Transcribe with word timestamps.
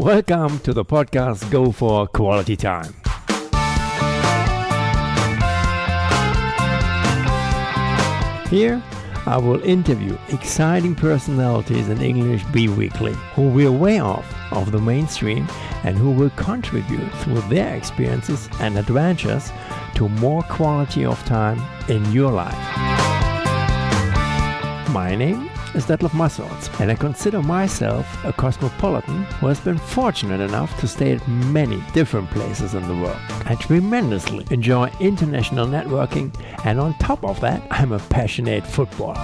Welcome 0.00 0.60
to 0.60 0.72
the 0.72 0.82
podcast 0.82 1.50
Go 1.50 1.72
for 1.72 2.06
Quality 2.06 2.56
Time. 2.56 2.94
Here, 8.48 8.82
I 9.26 9.36
will 9.36 9.62
interview 9.62 10.16
exciting 10.30 10.94
personalities 10.94 11.90
in 11.90 12.00
English 12.00 12.42
B 12.44 12.68
Weekly 12.68 13.12
who 13.34 13.50
will 13.50 13.76
way 13.76 13.98
off 13.98 14.24
of 14.54 14.72
the 14.72 14.80
mainstream 14.80 15.46
and 15.84 15.98
who 15.98 16.12
will 16.12 16.30
contribute 16.30 17.12
through 17.16 17.42
their 17.50 17.76
experiences 17.76 18.48
and 18.58 18.78
adventures 18.78 19.52
to 19.96 20.08
more 20.08 20.42
quality 20.44 21.04
of 21.04 21.22
time 21.26 21.60
in 21.90 22.10
your 22.10 22.32
life. 22.32 22.56
My 24.94 25.14
name 25.14 25.50
is 25.74 25.86
Detlef 25.86 26.14
Massorts, 26.14 26.68
and 26.80 26.90
I 26.90 26.94
consider 26.94 27.42
myself 27.42 28.06
a 28.24 28.32
cosmopolitan 28.32 29.22
who 29.24 29.46
has 29.46 29.60
been 29.60 29.78
fortunate 29.78 30.40
enough 30.40 30.78
to 30.80 30.88
stay 30.88 31.12
at 31.12 31.28
many 31.28 31.82
different 31.92 32.28
places 32.30 32.74
in 32.74 32.86
the 32.88 32.94
world. 32.94 33.18
I 33.46 33.54
tremendously 33.54 34.46
enjoy 34.50 34.90
international 34.98 35.66
networking, 35.66 36.34
and 36.64 36.80
on 36.80 36.94
top 36.94 37.24
of 37.24 37.40
that, 37.40 37.62
I'm 37.70 37.92
a 37.92 37.98
passionate 37.98 38.66
footballer. 38.66 39.14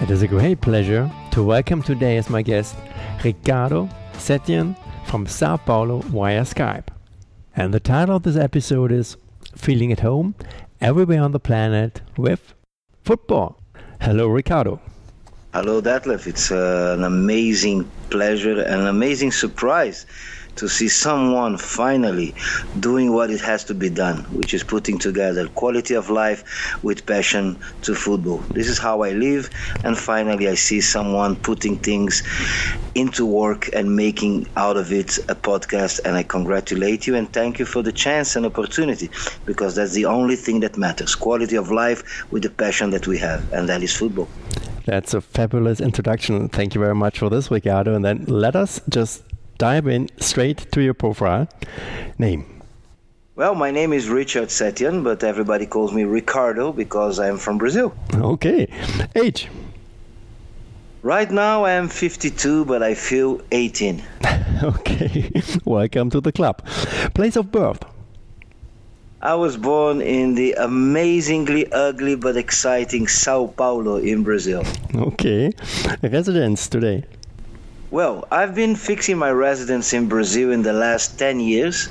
It 0.00 0.10
is 0.10 0.22
a 0.22 0.28
great 0.28 0.60
pleasure 0.60 1.10
to 1.32 1.42
welcome 1.42 1.82
today 1.82 2.16
as 2.18 2.30
my 2.30 2.42
guest 2.42 2.76
Ricardo 3.24 3.88
Setyon 4.14 4.76
from 5.06 5.26
Sao 5.26 5.56
Paulo 5.56 5.98
via 6.00 6.42
Skype. 6.42 6.88
And 7.56 7.74
the 7.74 7.80
title 7.80 8.16
of 8.16 8.22
this 8.22 8.36
episode 8.36 8.92
is 8.92 9.16
Feeling 9.56 9.90
at 9.90 10.00
Home 10.00 10.34
Everywhere 10.80 11.22
on 11.22 11.32
the 11.32 11.40
Planet 11.40 12.02
with 12.16 12.54
football. 13.04 13.60
Hello, 14.00 14.26
Ricardo. 14.28 14.80
Hello, 15.54 15.82
Detlef. 15.82 16.26
It's 16.26 16.50
uh, 16.50 16.94
an 16.96 17.04
amazing 17.04 17.90
pleasure 18.10 18.60
and 18.60 18.80
an 18.82 18.86
amazing 18.86 19.32
surprise 19.32 20.06
to 20.56 20.68
see 20.68 20.88
someone 20.88 21.56
finally 21.58 22.34
doing 22.80 23.12
what 23.12 23.30
it 23.30 23.40
has 23.40 23.64
to 23.64 23.74
be 23.74 23.90
done, 23.90 24.18
which 24.34 24.54
is 24.54 24.62
putting 24.62 24.98
together 24.98 25.48
quality 25.48 25.94
of 25.94 26.10
life 26.10 26.74
with 26.82 27.06
passion 27.06 27.58
to 27.82 27.94
football. 27.94 28.38
This 28.50 28.68
is 28.68 28.78
how 28.78 29.02
I 29.02 29.12
live, 29.12 29.50
and 29.84 29.96
finally, 29.96 30.48
I 30.48 30.54
see 30.54 30.80
someone 30.80 31.36
putting 31.36 31.76
things 31.78 32.22
into 32.94 33.24
work 33.24 33.70
and 33.72 33.96
making 33.96 34.46
out 34.56 34.76
of 34.76 34.92
it 34.92 35.18
a 35.28 35.34
podcast. 35.34 36.00
And 36.04 36.16
I 36.16 36.22
congratulate 36.22 37.06
you 37.06 37.14
and 37.14 37.32
thank 37.32 37.58
you 37.58 37.64
for 37.64 37.82
the 37.82 37.92
chance 37.92 38.36
and 38.36 38.44
opportunity 38.44 39.10
because 39.46 39.74
that's 39.74 39.92
the 39.92 40.04
only 40.04 40.36
thing 40.36 40.60
that 40.60 40.76
matters 40.76 41.14
quality 41.14 41.56
of 41.56 41.70
life 41.70 42.30
with 42.30 42.42
the 42.42 42.50
passion 42.50 42.90
that 42.90 43.06
we 43.06 43.18
have, 43.18 43.50
and 43.52 43.68
that 43.68 43.82
is 43.82 43.96
football. 43.96 44.28
That's 44.84 45.14
a 45.14 45.20
fabulous 45.20 45.80
introduction. 45.80 46.48
Thank 46.48 46.74
you 46.74 46.80
very 46.80 46.94
much 46.94 47.20
for 47.20 47.30
this, 47.30 47.50
Ricardo. 47.50 47.94
And 47.94 48.04
then 48.04 48.24
let 48.26 48.56
us 48.56 48.80
just 48.88 49.22
dive 49.58 49.86
in 49.86 50.08
straight 50.18 50.70
to 50.72 50.82
your 50.82 50.94
profile. 50.94 51.48
Name. 52.18 52.62
Well, 53.34 53.54
my 53.54 53.70
name 53.70 53.92
is 53.92 54.08
Richard 54.08 54.48
Setyon, 54.50 55.02
but 55.02 55.24
everybody 55.24 55.66
calls 55.66 55.92
me 55.92 56.04
Ricardo 56.04 56.72
because 56.72 57.18
I'm 57.18 57.38
from 57.38 57.58
Brazil. 57.58 57.94
Okay. 58.14 58.68
Age. 59.16 59.48
Right 61.02 61.30
now 61.30 61.64
I 61.64 61.72
am 61.72 61.88
52, 61.88 62.66
but 62.66 62.82
I 62.82 62.94
feel 62.94 63.40
18. 63.50 64.02
okay. 64.62 65.32
Welcome 65.64 66.10
to 66.10 66.20
the 66.20 66.30
club. 66.30 66.64
Place 67.14 67.36
of 67.36 67.50
birth. 67.50 67.82
I 69.22 69.34
was 69.34 69.56
born 69.56 70.00
in 70.00 70.34
the 70.34 70.52
amazingly 70.54 71.70
ugly 71.72 72.16
but 72.16 72.36
exciting 72.36 73.06
Sao 73.08 73.46
Paulo 73.46 73.96
in 73.96 74.24
Brazil. 74.24 74.62
Okay. 74.94 75.52
Residence 76.02 76.68
today. 76.68 77.04
Well, 77.92 78.26
I've 78.30 78.54
been 78.54 78.74
fixing 78.74 79.18
my 79.18 79.30
residence 79.30 79.92
in 79.92 80.08
Brazil 80.08 80.50
in 80.50 80.62
the 80.62 80.72
last 80.72 81.18
10 81.18 81.40
years, 81.40 81.90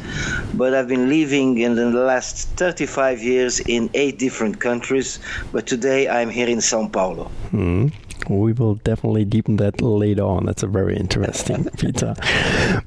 but 0.56 0.74
I've 0.74 0.88
been 0.88 1.10
living 1.10 1.60
in 1.60 1.76
the 1.76 1.92
last 1.92 2.48
35 2.58 3.22
years 3.22 3.60
in 3.60 3.88
eight 3.94 4.18
different 4.18 4.60
countries. 4.60 5.20
But 5.52 5.68
today 5.68 6.10
I'm 6.10 6.32
here 6.32 6.48
in 6.48 6.60
Sao 6.60 6.88
Paulo. 6.88 7.26
Hmm. 7.52 7.90
We 8.28 8.54
will 8.54 8.76
definitely 8.82 9.26
deepen 9.26 9.58
that 9.58 9.80
later 9.80 10.24
on. 10.24 10.48
That's 10.48 10.64
a 10.64 10.68
very 10.68 10.98
interesting 10.98 11.66
feature. 11.78 12.16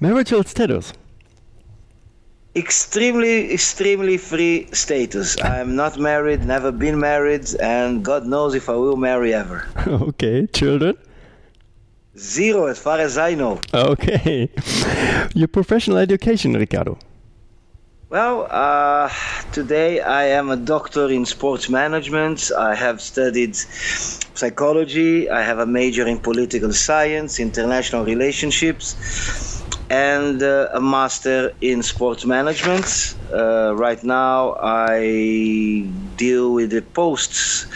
Marital 0.01 0.43
status. 0.43 0.93
Extremely, 2.57 3.53
extremely 3.55 4.17
free 4.17 4.67
status. 4.73 5.41
I'm 5.41 5.77
not 5.77 6.01
married, 6.01 6.45
never 6.45 6.73
been 6.73 6.99
married, 6.99 7.47
and 7.61 8.05
God 8.05 8.27
knows 8.27 8.57
if 8.57 8.69
I 8.69 8.75
will 8.75 8.97
marry 8.97 9.33
ever. 9.33 9.69
Okay. 9.87 10.49
Children. 10.49 10.97
Zero, 12.17 12.67
as 12.67 12.79
far 12.79 12.99
as 12.99 13.19
I 13.19 13.35
know. 13.35 13.61
Okay. 13.73 14.49
Your 15.35 15.49
professional 15.49 15.99
education, 15.99 16.55
Ricardo. 16.55 16.99
Well, 18.11 18.47
uh, 18.49 19.11
today 19.51 20.01
I 20.01 20.27
am 20.27 20.49
a 20.49 20.57
doctor 20.57 21.11
in 21.11 21.27
sports 21.27 21.69
management. 21.69 22.53
I 22.57 22.77
have 22.77 23.01
studied 23.01 23.57
psychology. 23.57 25.29
I 25.29 25.43
have 25.43 25.59
a 25.59 25.67
major 25.67 26.07
in 26.07 26.21
political 26.21 26.73
science, 26.73 27.41
international 27.41 28.05
relationships, 28.05 28.95
and 29.91 30.43
uh, 30.43 30.69
a 30.73 30.81
master 30.81 31.55
in 31.61 31.83
sports 31.83 32.25
management. 32.25 33.15
Uh, 33.33 33.75
right 33.75 34.03
now, 34.03 34.57
I 34.61 35.87
deal 36.17 36.55
with 36.55 36.71
the 36.71 36.83
post 36.83 37.67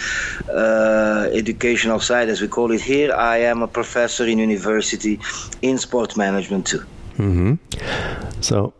uh, 0.49 1.29
educational 1.33 2.01
side, 2.01 2.29
as 2.29 2.41
we 2.41 2.49
call 2.49 2.73
it 2.73 2.81
here. 2.81 3.13
I 3.13 3.39
am 3.39 3.63
a 3.63 3.69
professor 3.69 4.27
in 4.27 4.39
university 4.39 5.21
in 5.63 5.79
sports 5.79 6.17
management 6.17 6.67
too. 6.67 6.85
Mm-hmm. 7.19 7.55
So, 8.41 8.73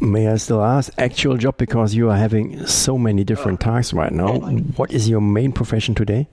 may 0.00 0.28
I 0.28 0.36
still 0.36 0.62
ask, 0.62 0.92
actual 0.98 1.36
job 1.36 1.58
because 1.58 1.94
you 1.94 2.10
are 2.10 2.16
having 2.16 2.66
so 2.66 2.98
many 2.98 3.24
different 3.24 3.60
tasks 3.60 3.92
right 3.92 4.12
now. 4.12 4.38
What 4.76 4.90
is 4.92 5.08
your 5.08 5.20
main 5.20 5.52
profession 5.52 5.94
today? 5.94 6.28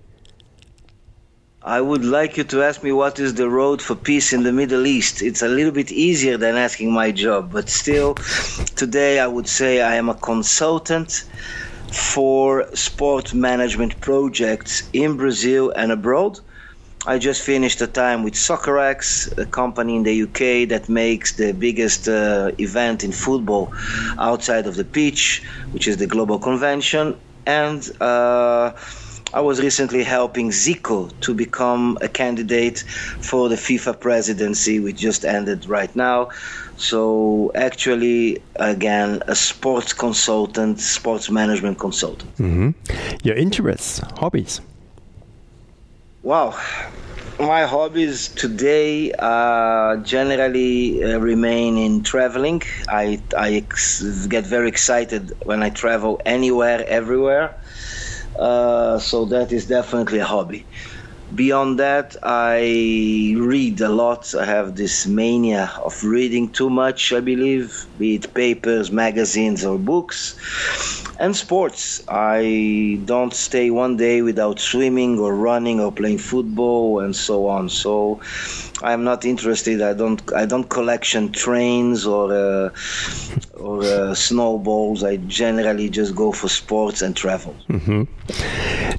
I 1.65 1.79
would 1.79 2.03
like 2.03 2.35
you 2.35 2.43
to 2.43 2.61
ask 2.61 2.83
me 2.83 2.91
what 2.91 3.19
is 3.19 3.35
the 3.35 3.49
road 3.49 3.81
for 3.81 3.95
peace 3.95 4.33
in 4.33 4.43
the 4.43 4.51
Middle 4.51 4.85
East. 4.85 5.21
It's 5.21 5.41
a 5.41 5.47
little 5.47 5.71
bit 5.71 5.93
easier 5.93 6.35
than 6.35 6.57
asking 6.57 6.91
my 6.91 7.09
job, 7.11 7.53
but 7.53 7.69
still, 7.69 8.15
today 8.75 9.21
I 9.21 9.27
would 9.27 9.47
say 9.47 9.81
I 9.81 9.95
am 9.95 10.09
a 10.09 10.13
consultant 10.13 11.23
for 11.93 12.67
sport 12.75 13.33
management 13.33 14.01
projects 14.01 14.89
in 14.91 15.15
Brazil 15.15 15.71
and 15.73 15.93
abroad. 15.93 16.41
I 17.07 17.17
just 17.17 17.41
finished 17.41 17.79
a 17.79 17.87
time 17.87 18.23
with 18.23 18.33
Soccerex, 18.33 19.37
a 19.37 19.45
company 19.45 19.95
in 19.95 20.03
the 20.03 20.23
UK 20.23 20.67
that 20.67 20.89
makes 20.89 21.31
the 21.37 21.53
biggest 21.53 22.09
uh, 22.09 22.51
event 22.59 23.05
in 23.05 23.13
football 23.13 23.73
outside 24.19 24.67
of 24.67 24.75
the 24.75 24.83
pitch, 24.83 25.41
which 25.71 25.87
is 25.87 25.95
the 25.95 26.07
Global 26.07 26.39
Convention. 26.39 27.15
And 27.45 27.89
uh, 28.01 28.73
I 29.33 29.41
was 29.41 29.59
recently 29.59 30.03
helping 30.03 30.51
Zico 30.51 31.11
to 31.21 31.33
become 31.33 31.97
a 32.01 32.07
candidate 32.07 32.79
for 32.79 33.49
the 33.49 33.55
FIFA 33.55 33.99
presidency, 33.99 34.79
which 34.79 34.97
just 34.97 35.25
ended 35.25 35.65
right 35.65 35.93
now. 35.95 36.29
So, 36.77 37.51
actually, 37.55 38.43
again, 38.57 39.23
a 39.27 39.35
sports 39.35 39.91
consultant, 39.91 40.79
sports 40.79 41.31
management 41.31 41.79
consultant. 41.79 42.31
Mm-hmm. 42.37 42.69
Your 43.23 43.35
interests, 43.35 43.99
hobbies. 44.17 44.61
Wow. 46.21 46.59
My 47.39 47.63
hobbies 47.63 48.27
today 48.27 49.11
uh, 49.17 49.97
generally 49.97 51.03
uh, 51.03 51.17
remain 51.17 51.79
in 51.79 52.03
traveling. 52.03 52.61
I, 52.87 53.19
I 53.35 53.53
ex- 53.53 54.27
get 54.27 54.45
very 54.45 54.69
excited 54.69 55.33
when 55.43 55.63
I 55.63 55.71
travel 55.71 56.21
anywhere, 56.23 56.85
everywhere. 56.87 57.55
Uh, 58.37 58.99
so 58.99 59.25
that 59.25 59.51
is 59.51 59.67
definitely 59.67 60.19
a 60.19 60.25
hobby. 60.25 60.65
Beyond 61.33 61.79
that, 61.79 62.15
I 62.23 63.35
read 63.37 63.81
a 63.81 63.89
lot. 63.89 64.33
I 64.35 64.45
have 64.45 64.75
this 64.75 65.07
mania 65.07 65.71
of 65.83 66.03
reading 66.03 66.51
too 66.51 66.69
much, 66.69 67.11
I 67.13 67.21
believe, 67.21 67.85
be 67.97 68.15
it 68.15 68.33
papers, 68.33 68.91
magazines, 68.91 69.65
or 69.65 69.77
books. 69.79 70.35
And 71.19 71.35
sports. 71.35 72.01
I 72.09 73.01
don't 73.05 73.33
stay 73.33 73.69
one 73.71 73.97
day 73.97 74.21
without 74.21 74.59
swimming 74.59 75.19
or 75.19 75.35
running 75.35 75.79
or 75.79 75.91
playing 75.91 76.19
football 76.19 76.99
and 76.99 77.15
so 77.15 77.47
on. 77.47 77.69
So 77.69 78.19
I'm 78.83 79.03
not 79.05 79.23
interested. 79.23 79.81
I 79.81 79.93
don't. 79.93 80.21
I 80.33 80.45
don't 80.45 80.69
collection 80.69 81.31
trains 81.31 82.05
or 82.05 82.33
uh, 82.33 82.69
or 83.57 83.81
uh, 83.81 84.13
snowballs. 84.13 85.03
I 85.03 85.17
generally 85.17 85.89
just 85.89 86.13
go 86.15 86.31
for 86.33 86.49
sports 86.49 87.01
and 87.01 87.15
travel. 87.15 87.55
Mm-hmm. 87.69 88.03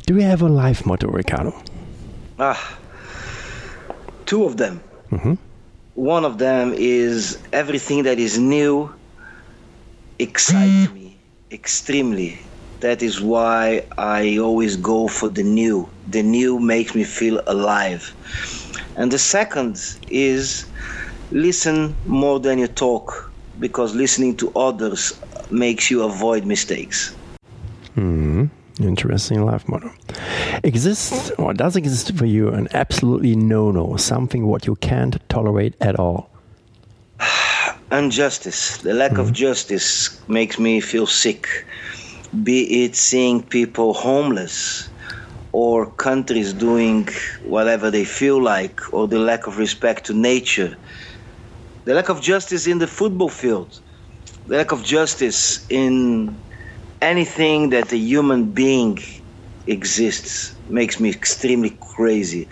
Do 0.07 0.15
you 0.15 0.23
have 0.23 0.41
a 0.41 0.49
life 0.49 0.87
motto, 0.87 1.09
Ricardo? 1.09 1.53
Ah, 2.39 2.79
two 4.25 4.45
of 4.45 4.57
them. 4.57 4.81
Mm-hmm. 5.13 5.35
One 5.95 6.25
of 6.25 6.39
them 6.39 6.73
is 6.75 7.39
everything 7.53 8.05
that 8.05 8.19
is 8.19 8.39
new 8.39 8.93
excites 10.19 10.93
me 10.93 11.17
extremely. 11.51 12.39
That 12.81 13.03
is 13.03 13.21
why 13.21 13.85
I 13.97 14.39
always 14.39 14.77
go 14.77 15.09
for 15.09 15.29
the 15.29 15.43
new. 15.43 15.89
The 16.09 16.23
new 16.23 16.59
makes 16.59 16.95
me 16.95 17.05
feel 17.05 17.43
alive. 17.47 18.15
And 18.97 19.11
the 19.11 19.19
second 19.19 19.81
is 20.09 20.67
listen 21.31 21.95
more 22.07 22.39
than 22.39 22.59
you 22.59 22.69
talk 22.69 23.33
because 23.59 23.95
listening 23.95 24.37
to 24.37 24.53
others 24.55 25.19
makes 25.51 25.91
you 25.91 26.03
avoid 26.03 26.45
mistakes. 26.45 27.15
Hmm. 27.95 28.47
Interesting 28.81 29.45
life 29.45 29.69
motto. 29.69 29.93
Exists 30.65 31.31
or 31.39 31.55
does 31.55 31.77
exist 31.77 32.17
for 32.17 32.27
you 32.27 32.49
an 32.49 32.67
absolutely 32.75 33.37
no 33.37 33.71
no, 33.71 33.97
something 33.97 34.47
what 34.47 34.67
you 34.67 34.75
can't 34.77 35.17
tolerate 35.29 35.75
at 35.81 35.99
all? 35.99 36.29
Injustice. 37.93 38.79
The 38.79 38.93
lack 38.93 39.13
mm-hmm. 39.13 39.21
of 39.21 39.33
justice 39.33 40.21
makes 40.27 40.59
me 40.59 40.81
feel 40.81 41.07
sick. 41.07 41.65
Be 42.43 42.85
it 42.85 42.97
seeing 42.97 43.43
people 43.47 43.95
homeless 43.95 44.91
or 45.53 45.91
countries 45.93 46.53
doing 46.55 47.09
whatever 47.45 47.91
they 47.91 48.05
feel 48.05 48.43
like, 48.43 48.81
or 48.93 49.07
the 49.09 49.19
lack 49.21 49.47
of 49.47 49.59
respect 49.59 50.07
to 50.07 50.15
nature. 50.15 50.77
The 51.85 51.95
lack 51.95 52.09
of 52.09 52.23
justice 52.23 52.67
in 52.67 52.79
the 52.79 52.87
football 52.89 53.29
field. 53.29 53.81
The 54.47 54.57
lack 54.57 54.73
of 54.73 54.85
justice 54.85 55.65
in 55.71 56.43
anything 57.03 57.71
that 57.71 57.93
a 57.93 57.97
human 57.99 58.53
being 58.53 58.99
exists 59.67 60.57
makes 60.67 61.01
me 61.01 61.11
extremely 61.11 61.79
crazy. 61.97 62.49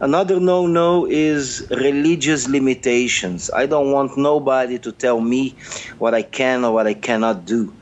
Another 0.00 0.40
no 0.40 0.66
no 0.66 1.06
is 1.06 1.66
religious 1.70 2.48
limitations. 2.48 3.50
I 3.54 3.66
don't 3.66 3.92
want 3.92 4.16
nobody 4.18 4.78
to 4.80 4.92
tell 4.92 5.20
me 5.20 5.58
what 5.98 6.14
I 6.14 6.22
can 6.22 6.64
or 6.64 6.72
what 6.72 6.86
I 6.86 6.94
cannot 6.94 7.46
do. 7.46 7.76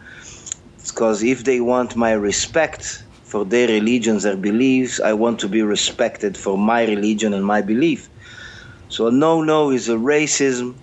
Because 0.93 1.23
if 1.23 1.45
they 1.45 1.59
want 1.59 1.97
my 1.97 2.13
respect 2.13 3.03
for 3.25 3.47
their 3.47 3.67
religions, 3.67 4.25
their 4.25 4.37
beliefs, 4.37 5.01
I 5.01 5.15
want 5.15 5.41
to 5.41 5.49
be 5.49 5.63
respected 5.63 6.37
for 6.37 6.59
my 6.59 6.85
religion 6.85 7.33
and 7.33 7.43
my 7.43 7.63
belief. 7.63 8.11
So, 8.91 9.07
a 9.07 9.11
no 9.11 9.43
no 9.43 9.71
is 9.71 9.89
a 9.89 9.95
racism 9.97 10.75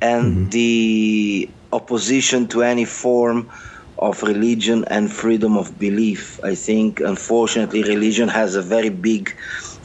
and 0.00 0.24
mm-hmm. 0.24 0.48
the 0.48 1.50
opposition 1.74 2.48
to 2.48 2.62
any 2.62 2.86
form 2.86 3.50
of 3.98 4.22
religion 4.22 4.86
and 4.86 5.12
freedom 5.12 5.58
of 5.58 5.78
belief. 5.78 6.40
I 6.42 6.54
think, 6.54 7.00
unfortunately, 7.00 7.82
religion 7.82 8.28
has 8.28 8.56
a 8.56 8.62
very 8.62 8.88
big 8.88 9.36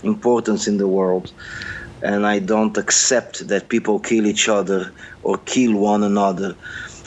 importance 0.04 0.70
in 0.70 0.78
the 0.78 0.88
world. 0.88 1.34
And 2.02 2.26
I 2.26 2.40
don't 2.40 2.78
accept 2.78 3.50
that 3.50 3.68
people 3.68 4.00
kill 4.00 4.26
each 4.26 4.48
other 4.48 4.94
or 5.22 5.38
kill 5.40 5.76
one 5.76 6.04
another 6.04 6.56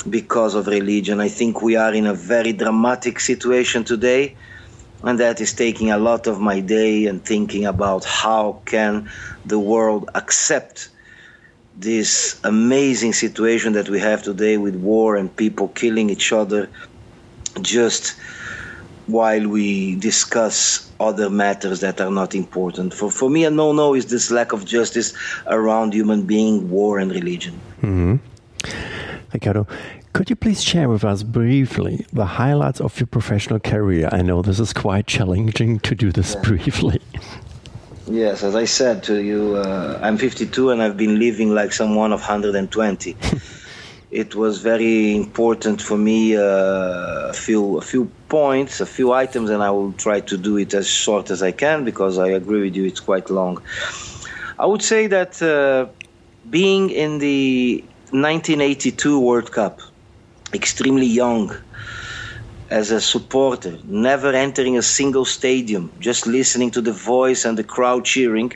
because 0.08 0.54
of 0.54 0.66
religion. 0.66 1.20
I 1.20 1.28
think 1.28 1.62
we 1.62 1.76
are 1.76 1.94
in 1.94 2.06
a 2.06 2.14
very 2.14 2.52
dramatic 2.52 3.20
situation 3.20 3.84
today, 3.84 4.36
and 5.02 5.18
that 5.20 5.40
is 5.40 5.52
taking 5.52 5.90
a 5.90 5.98
lot 5.98 6.26
of 6.26 6.40
my 6.40 6.60
day 6.60 7.06
and 7.06 7.24
thinking 7.24 7.66
about 7.66 8.04
how 8.04 8.60
can 8.64 9.10
the 9.44 9.58
world 9.58 10.10
accept 10.14 10.88
this 11.76 12.38
amazing 12.44 13.12
situation 13.12 13.72
that 13.72 13.88
we 13.88 13.98
have 13.98 14.22
today 14.22 14.58
with 14.58 14.76
war 14.76 15.16
and 15.16 15.34
people 15.34 15.68
killing 15.68 16.10
each 16.10 16.32
other 16.32 16.68
just 17.62 18.14
while 19.06 19.48
we 19.48 19.96
discuss 19.96 20.90
other 21.00 21.28
matters 21.28 21.80
that 21.80 22.00
are 22.00 22.10
not 22.10 22.34
important. 22.34 22.94
For, 22.94 23.10
for 23.10 23.28
me, 23.28 23.44
a 23.44 23.50
no 23.50 23.72
no 23.72 23.94
is 23.94 24.06
this 24.06 24.30
lack 24.30 24.52
of 24.52 24.64
justice 24.64 25.12
around 25.46 25.92
human 25.92 26.22
being, 26.22 26.70
war, 26.70 26.98
and 26.98 27.10
religion. 27.10 27.54
Mm-hmm. 27.78 28.16
Ricardo, 29.32 29.66
could 30.12 30.28
you 30.28 30.36
please 30.36 30.62
share 30.62 30.88
with 30.88 31.04
us 31.04 31.22
briefly 31.22 32.04
the 32.12 32.26
highlights 32.26 32.80
of 32.80 32.98
your 33.00 33.06
professional 33.06 33.58
career? 33.58 34.08
I 34.12 34.22
know 34.22 34.42
this 34.42 34.60
is 34.60 34.72
quite 34.72 35.06
challenging 35.06 35.80
to 35.80 35.94
do 35.94 36.12
this 36.12 36.34
yeah. 36.34 36.40
briefly. 36.42 37.00
Yes, 38.06 38.42
as 38.42 38.54
I 38.54 38.64
said 38.64 39.02
to 39.04 39.22
you, 39.22 39.56
uh, 39.56 39.98
I'm 40.02 40.18
52 40.18 40.70
and 40.70 40.82
I've 40.82 40.96
been 40.96 41.18
living 41.18 41.54
like 41.54 41.72
someone 41.72 42.12
of 42.12 42.20
120. 42.20 43.16
it 44.10 44.34
was 44.34 44.60
very 44.60 45.16
important 45.16 45.80
for 45.80 45.96
me 45.96 46.36
uh, 46.36 46.40
a 46.42 47.32
few 47.32 47.78
a 47.78 47.80
few 47.80 48.10
points, 48.28 48.80
a 48.80 48.86
few 48.86 49.12
items, 49.12 49.48
and 49.48 49.62
I 49.62 49.70
will 49.70 49.92
try 49.92 50.20
to 50.20 50.36
do 50.36 50.58
it 50.58 50.74
as 50.74 50.86
short 50.86 51.30
as 51.30 51.42
I 51.42 51.52
can 51.52 51.84
because 51.84 52.18
I 52.18 52.28
agree 52.28 52.62
with 52.62 52.76
you, 52.76 52.84
it's 52.84 53.00
quite 53.00 53.30
long. 53.30 53.62
I 54.58 54.66
would 54.66 54.82
say 54.82 55.06
that 55.06 55.40
uh, 55.40 55.86
being 56.50 56.90
in 56.90 57.18
the 57.18 57.82
1982 58.12 59.18
World 59.18 59.52
Cup, 59.52 59.80
extremely 60.52 61.06
young 61.06 61.50
as 62.68 62.90
a 62.90 63.00
supporter, 63.00 63.78
never 63.84 64.32
entering 64.32 64.76
a 64.76 64.82
single 64.82 65.24
stadium, 65.24 65.90
just 65.98 66.26
listening 66.26 66.70
to 66.72 66.82
the 66.82 66.92
voice 66.92 67.46
and 67.46 67.56
the 67.56 67.64
crowd 67.64 68.04
cheering 68.04 68.52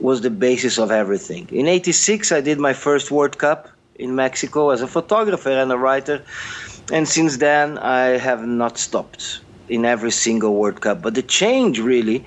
was 0.00 0.22
the 0.22 0.30
basis 0.30 0.76
of 0.76 0.90
everything. 0.90 1.48
In 1.52 1.68
86 1.68 2.32
I 2.32 2.40
did 2.40 2.58
my 2.58 2.72
first 2.72 3.12
World 3.12 3.38
Cup 3.38 3.68
in 3.94 4.16
Mexico 4.16 4.70
as 4.70 4.82
a 4.82 4.88
photographer 4.88 5.50
and 5.50 5.70
a 5.70 5.78
writer. 5.78 6.24
And 6.92 7.08
since 7.08 7.36
then, 7.36 7.78
I 7.78 8.18
have 8.18 8.44
not 8.44 8.76
stopped 8.76 9.40
in 9.68 9.84
every 9.84 10.10
single 10.10 10.56
World 10.56 10.80
Cup. 10.80 11.00
But 11.00 11.14
the 11.14 11.22
change 11.22 11.78
really 11.78 12.26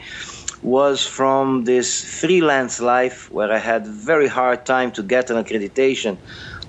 was 0.67 1.05
from 1.05 1.63
this 1.65 1.89
freelance 2.21 2.79
life 2.81 3.27
where 3.31 3.51
I 3.51 3.59
had 3.59 3.87
very 3.87 4.27
hard 4.27 4.65
time 4.65 4.91
to 4.93 5.03
get 5.03 5.29
an 5.31 5.37
accreditation 5.43 6.19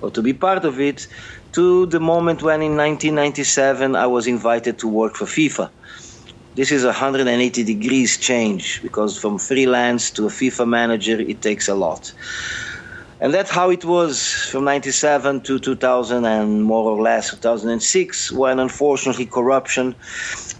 or 0.01 0.11
to 0.11 0.21
be 0.21 0.33
part 0.33 0.65
of 0.65 0.79
it 0.79 1.07
to 1.53 1.85
the 1.87 1.99
moment 1.99 2.41
when 2.43 2.61
in 2.61 2.75
1997 2.77 3.95
I 3.95 4.07
was 4.07 4.27
invited 4.27 4.79
to 4.79 4.87
work 4.87 5.15
for 5.15 5.25
FIFA. 5.25 5.71
This 6.55 6.71
is 6.71 6.83
a 6.83 6.87
180 6.87 7.63
degrees 7.63 8.17
change 8.19 8.81
because 8.83 9.17
from 9.17 9.39
freelance 9.39 10.11
to 10.13 10.25
a 10.27 10.29
FIFA 10.39 10.67
manager 10.69 11.19
it 11.19 11.41
takes 11.41 11.67
a 11.69 11.75
lot. 11.75 12.13
And 13.21 13.33
that's 13.33 13.51
how 13.51 13.69
it 13.69 13.83
was 13.83 14.31
from 14.49 14.63
97 14.63 15.41
to 15.41 15.59
2000 15.59 16.25
and 16.25 16.63
more 16.63 16.89
or 16.89 17.01
less 17.01 17.31
2006, 17.31 18.31
when 18.31 18.59
unfortunately 18.59 19.25
corruption 19.25 19.93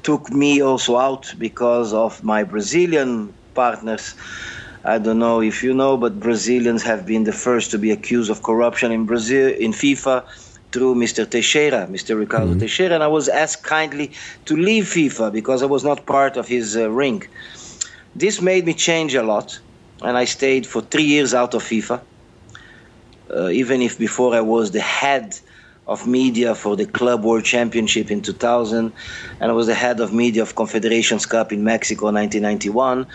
took 0.04 0.30
me 0.30 0.62
also 0.62 0.98
out 0.98 1.34
because 1.38 1.94
of 1.94 2.22
my 2.22 2.44
Brazilian 2.44 3.34
partners. 3.54 4.14
I 4.84 4.98
don't 4.98 5.20
know 5.20 5.42
if 5.42 5.64
you 5.64 5.74
know, 5.74 5.96
but 5.96 6.20
Brazilians 6.20 6.84
have 6.84 7.06
been 7.06 7.24
the 7.24 7.32
first 7.32 7.72
to 7.72 7.78
be 7.78 7.92
accused 7.92 8.30
of 8.30 8.44
corruption 8.44 8.92
in 8.92 9.06
Brazil, 9.06 9.48
in 9.58 9.72
FIFA, 9.72 10.26
through 10.74 10.96
Mr. 10.96 11.30
Teixeira, 11.30 11.88
Mr. 11.90 12.18
Ricardo 12.18 12.52
mm-hmm. 12.52 12.60
Teixeira, 12.60 12.94
and 12.94 13.04
I 13.04 13.08
was 13.08 13.30
asked 13.30 13.64
kindly 13.64 14.12
to 14.46 14.58
leave 14.58 14.84
FIFA 14.84 15.32
because 15.32 15.64
I 15.64 15.66
was 15.66 15.86
not 15.86 16.06
part 16.06 16.36
of 16.36 16.48
his 16.48 16.76
uh, 16.76 16.90
ring. 16.92 17.24
This 18.16 18.42
made 18.42 18.66
me 18.66 18.74
change 18.74 19.16
a 19.16 19.24
lot, 19.24 19.58
and 20.02 20.18
I 20.18 20.26
stayed 20.26 20.68
for 20.68 20.82
three 20.82 21.04
years 21.16 21.34
out 21.34 21.54
of 21.54 21.64
FIFA 21.64 22.02
uh, 23.36 23.50
even 23.50 23.82
if 23.82 23.98
before 23.98 24.36
I 24.36 24.42
was 24.42 24.72
the 24.72 24.82
head 24.82 25.40
of 25.88 26.06
media 26.06 26.54
for 26.54 26.76
the 26.76 26.86
Club 26.86 27.24
World 27.24 27.44
Championship 27.44 28.12
in 28.12 28.22
2000, 28.22 28.94
and 29.40 29.52
I 29.52 29.54
was 29.54 29.66
the 29.66 29.74
head 29.74 30.00
of 30.00 30.14
media 30.14 30.44
of 30.44 30.56
Confederations 30.56 31.26
Cup 31.26 31.52
in 31.52 31.64
Mexico 31.64 32.06
1991. 32.06 33.08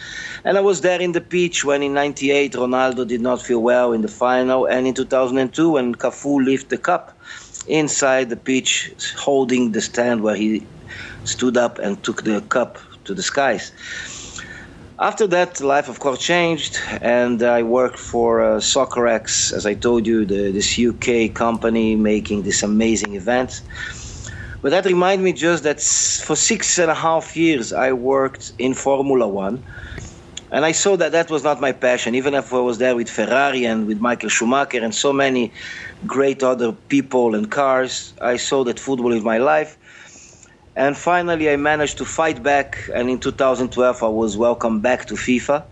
And 0.44 0.58
I 0.58 0.60
was 0.60 0.80
there 0.80 1.00
in 1.00 1.12
the 1.12 1.20
pitch 1.20 1.64
when 1.64 1.84
in 1.84 1.94
98 1.94 2.52
Ronaldo 2.54 3.06
did 3.06 3.20
not 3.20 3.40
feel 3.40 3.62
well 3.62 3.92
in 3.92 4.02
the 4.02 4.08
final, 4.08 4.66
and 4.66 4.88
in 4.88 4.94
2002 4.94 5.70
when 5.70 5.94
Cafu 5.94 6.44
lifted 6.44 6.70
the 6.70 6.78
cup 6.78 7.16
inside 7.68 8.28
the 8.28 8.36
pitch, 8.36 8.92
holding 9.16 9.70
the 9.70 9.80
stand 9.80 10.22
where 10.22 10.34
he 10.34 10.66
stood 11.24 11.56
up 11.56 11.78
and 11.78 12.02
took 12.02 12.24
the 12.24 12.40
cup 12.42 12.78
to 13.04 13.14
the 13.14 13.22
skies. 13.22 13.72
After 14.98 15.26
that, 15.26 15.60
life 15.60 15.88
of 15.88 15.98
course 15.98 16.20
changed, 16.20 16.78
and 17.00 17.42
I 17.42 17.64
worked 17.64 17.98
for 17.98 18.40
uh, 18.40 18.60
Soccerex, 18.60 19.52
as 19.52 19.66
I 19.66 19.74
told 19.74 20.06
you, 20.06 20.24
the, 20.24 20.52
this 20.52 20.78
UK 20.78 21.34
company 21.34 21.96
making 21.96 22.44
this 22.44 22.62
amazing 22.62 23.16
event. 23.16 23.62
But 24.62 24.70
that 24.70 24.84
reminded 24.84 25.24
me 25.24 25.32
just 25.32 25.64
that 25.64 25.80
for 25.80 26.36
six 26.36 26.78
and 26.78 26.92
a 26.92 26.94
half 26.94 27.36
years 27.36 27.72
I 27.72 27.92
worked 27.92 28.52
in 28.56 28.72
Formula 28.72 29.26
One, 29.26 29.64
and 30.52 30.64
I 30.64 30.70
saw 30.70 30.96
that 30.96 31.10
that 31.10 31.28
was 31.28 31.42
not 31.42 31.60
my 31.60 31.72
passion. 31.72 32.14
Even 32.14 32.34
if 32.34 32.52
I 32.52 32.60
was 32.60 32.78
there 32.78 32.94
with 32.94 33.10
Ferrari 33.10 33.64
and 33.64 33.88
with 33.88 33.98
Michael 33.98 34.28
Schumacher 34.28 34.78
and 34.78 34.94
so 34.94 35.12
many 35.12 35.52
great 36.06 36.44
other 36.44 36.70
people 36.72 37.34
and 37.34 37.50
cars, 37.50 38.14
I 38.22 38.36
saw 38.36 38.62
that 38.62 38.78
football 38.78 39.12
is 39.12 39.24
my 39.24 39.38
life 39.38 39.76
and 40.76 40.96
finally, 40.96 41.48
I 41.50 41.56
managed 41.56 41.98
to 41.98 42.04
fight 42.04 42.42
back, 42.42 42.90
and 42.92 43.08
in 43.08 43.18
2012, 43.20 44.02
I 44.02 44.08
was 44.08 44.36
welcomed 44.36 44.82
back 44.82 45.06
to 45.06 45.14
FIFA, 45.14 45.62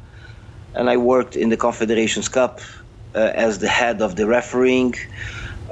and 0.75 0.89
I 0.89 0.97
worked 0.97 1.35
in 1.35 1.49
the 1.49 1.57
Confederations 1.57 2.29
Cup 2.29 2.61
uh, 3.15 3.19
as 3.35 3.59
the 3.59 3.69
head 3.69 4.01
of 4.01 4.17
the 4.17 4.27
refereeing, 4.27 4.95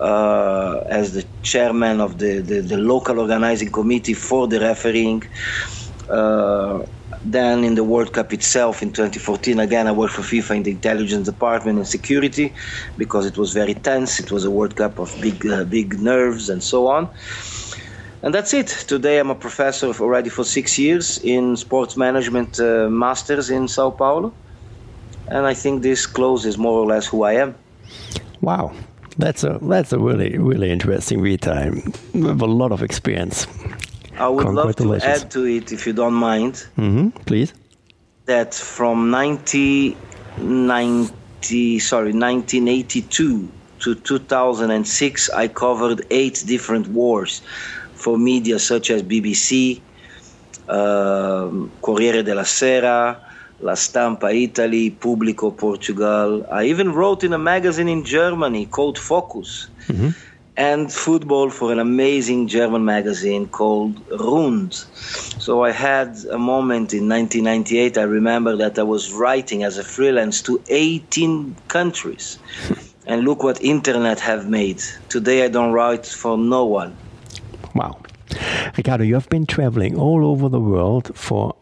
uh, 0.01 0.81
as 0.89 1.15
the 1.15 1.25
chairman 1.43 2.01
of 2.01 2.19
the, 2.19 2.41
the, 2.41 2.61
the, 2.61 2.77
local 2.77 3.21
organizing 3.21 3.71
committee 3.71 4.15
for 4.15 4.49
the 4.49 4.59
refereeing. 4.61 5.23
Uh, 6.09 6.83
then 7.23 7.65
in 7.65 7.75
the 7.75 7.85
World 7.85 8.13
Cup 8.13 8.33
itself 8.33 8.83
in 8.83 8.93
2014, 8.93 9.61
again, 9.61 9.87
I 9.87 9.93
worked 9.93 10.15
for 10.15 10.23
FIFA 10.23 10.57
in 10.57 10.63
the 10.63 10.71
intelligence 10.71 11.27
department 11.27 11.79
and 11.79 11.87
security 11.87 12.53
because 12.97 13.27
it 13.27 13.37
was 13.37 13.53
very 13.53 13.75
tense. 13.75 14.19
It 14.19 14.33
was 14.33 14.45
a 14.45 14.51
World 14.51 14.75
Cup 14.75 14.99
of 14.99 15.15
big, 15.21 15.47
uh, 15.47 15.65
big 15.65 16.01
nerves 16.01 16.49
and 16.49 16.63
so 16.63 16.89
on. 16.89 17.09
And 18.23 18.35
that's 18.35 18.53
it. 18.53 18.69
Today 18.87 19.19
I'm 19.19 19.31
a 19.31 19.35
professor 19.35 19.87
already 19.89 20.29
for 20.31 20.45
six 20.45 20.79
years 20.79 21.19
in 21.25 21.57
sports 21.57 21.97
management 21.97 22.61
uh, 22.61 22.89
masters 22.91 23.51
in 23.51 23.69
Sao 23.69 23.91
Paulo. 23.91 24.33
and 25.31 25.47
I 25.47 25.55
think 25.55 25.83
this 25.83 26.05
clothes 26.07 26.45
is 26.45 26.59
more 26.59 26.79
or 26.79 26.85
less 26.87 27.07
who 27.07 27.23
I 27.23 27.33
am. 27.35 27.55
Wow, 28.41 28.73
that's 29.17 29.45
a 29.45 29.61
that's 29.63 29.93
a 29.93 29.99
really 29.99 30.37
really 30.39 30.71
interesting 30.71 31.21
read 31.21 31.41
time 31.41 31.93
with 32.13 32.43
a 32.43 32.47
lot 32.47 32.73
of 32.73 32.83
experience. 32.83 33.47
I 34.19 34.29
would 34.29 34.49
love 34.49 34.75
to 34.77 34.95
add 34.97 35.31
to 35.31 35.47
it, 35.47 35.73
if 35.73 35.87
you 35.87 35.95
don't 35.95 36.15
mind. 36.15 36.67
Mm-hmm, 36.77 37.09
please. 37.25 37.55
That 38.27 38.53
from 38.55 39.11
1990, 39.11 41.79
sorry, 41.79 42.13
1982 42.13 43.49
to 43.79 43.95
2006, 43.95 45.31
I 45.31 45.49
covered 45.49 46.05
eight 46.11 46.45
different 46.47 46.89
wars 46.89 47.41
for 48.01 48.19
media 48.19 48.59
such 48.59 48.91
as 48.91 49.03
BBC, 49.03 49.81
um, 50.69 51.71
Corriere 51.81 52.23
della 52.23 52.45
Sera, 52.45 53.21
La 53.61 53.75
Stampa 53.75 54.31
Italy, 54.33 54.91
Público 54.91 55.55
Portugal. 55.55 56.47
I 56.51 56.65
even 56.65 56.93
wrote 56.93 57.25
in 57.25 57.33
a 57.35 57.39
magazine 57.39 57.89
in 57.89 58.05
Germany 58.05 58.67
called 58.67 58.99
Focus. 58.99 59.69
Mm-hmm. 59.87 60.11
And 60.57 60.93
football 60.93 61.49
for 61.49 61.73
an 61.73 61.79
amazing 61.79 62.49
German 62.49 62.85
magazine 62.85 63.49
called 63.49 64.01
Rund. 64.11 64.75
So 65.39 65.65
I 65.65 65.71
had 65.71 66.19
a 66.31 66.39
moment 66.39 66.93
in 66.93 67.09
1998. 67.09 67.97
I 67.97 68.03
remember 68.03 68.57
that 68.57 68.79
I 68.79 68.83
was 68.83 69.13
writing 69.13 69.63
as 69.63 69.79
a 69.79 69.85
freelance 69.85 70.43
to 70.43 70.61
18 70.69 71.57
countries. 71.69 72.39
and 73.07 73.25
look 73.25 73.43
what 73.43 73.63
internet 73.63 74.21
have 74.21 74.49
made. 74.49 74.83
Today 75.09 75.45
I 75.45 75.49
don't 75.49 75.73
write 75.73 76.07
for 76.07 76.37
no 76.37 76.65
one. 76.65 76.97
Ricardo, 78.77 79.05
you 79.05 79.15
have 79.15 79.29
been 79.29 79.47
traveling 79.47 79.97
all 79.97 80.25
over 80.25 80.49
the 80.49 80.61
world 80.61 81.11
for 81.15 81.55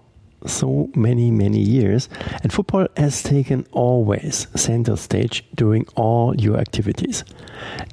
so 0.47 0.89
many, 0.95 1.31
many 1.31 1.61
years, 1.61 2.09
and 2.43 2.53
football 2.53 2.87
has 2.97 3.23
taken 3.23 3.67
always 3.73 4.47
center 4.55 4.97
stage 4.97 5.45
during 5.55 5.87
all 5.97 6.35
your 6.37 6.57
activities. 6.59 7.25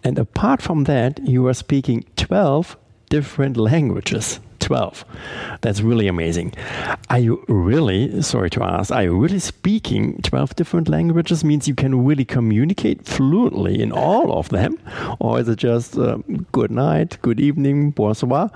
And 0.04 0.20
apart 0.20 0.62
from 0.62 0.84
that, 0.84 1.20
you 1.28 1.48
are 1.48 1.54
speaking 1.54 2.06
12 2.18 2.78
different 3.10 3.58
languages. 3.58 4.40
12. 4.66 5.06
That's 5.62 5.82
really 5.82 6.08
amazing. 6.08 6.54
Are 7.10 7.20
you 7.20 7.46
really, 7.48 8.22
sorry 8.22 8.50
to 8.50 8.64
ask, 8.64 8.92
are 8.92 9.04
you 9.04 9.18
really 9.18 9.40
speaking 9.40 10.20
12 10.24 10.56
different 10.56 10.90
languages? 10.90 11.44
Means 11.44 11.68
you 11.68 11.76
can 11.76 12.04
really 12.04 12.26
communicate 12.26 13.06
fluently 13.06 13.80
in 13.80 13.92
all 13.92 14.38
of 14.38 14.50
them? 14.50 14.80
Or 15.20 15.40
is 15.40 15.48
it 15.48 15.58
just 15.58 15.98
uh, 15.98 16.18
good 16.52 16.72
night, 16.72 17.18
good 17.22 17.40
evening, 17.40 17.92
bonsoir? 17.92 18.50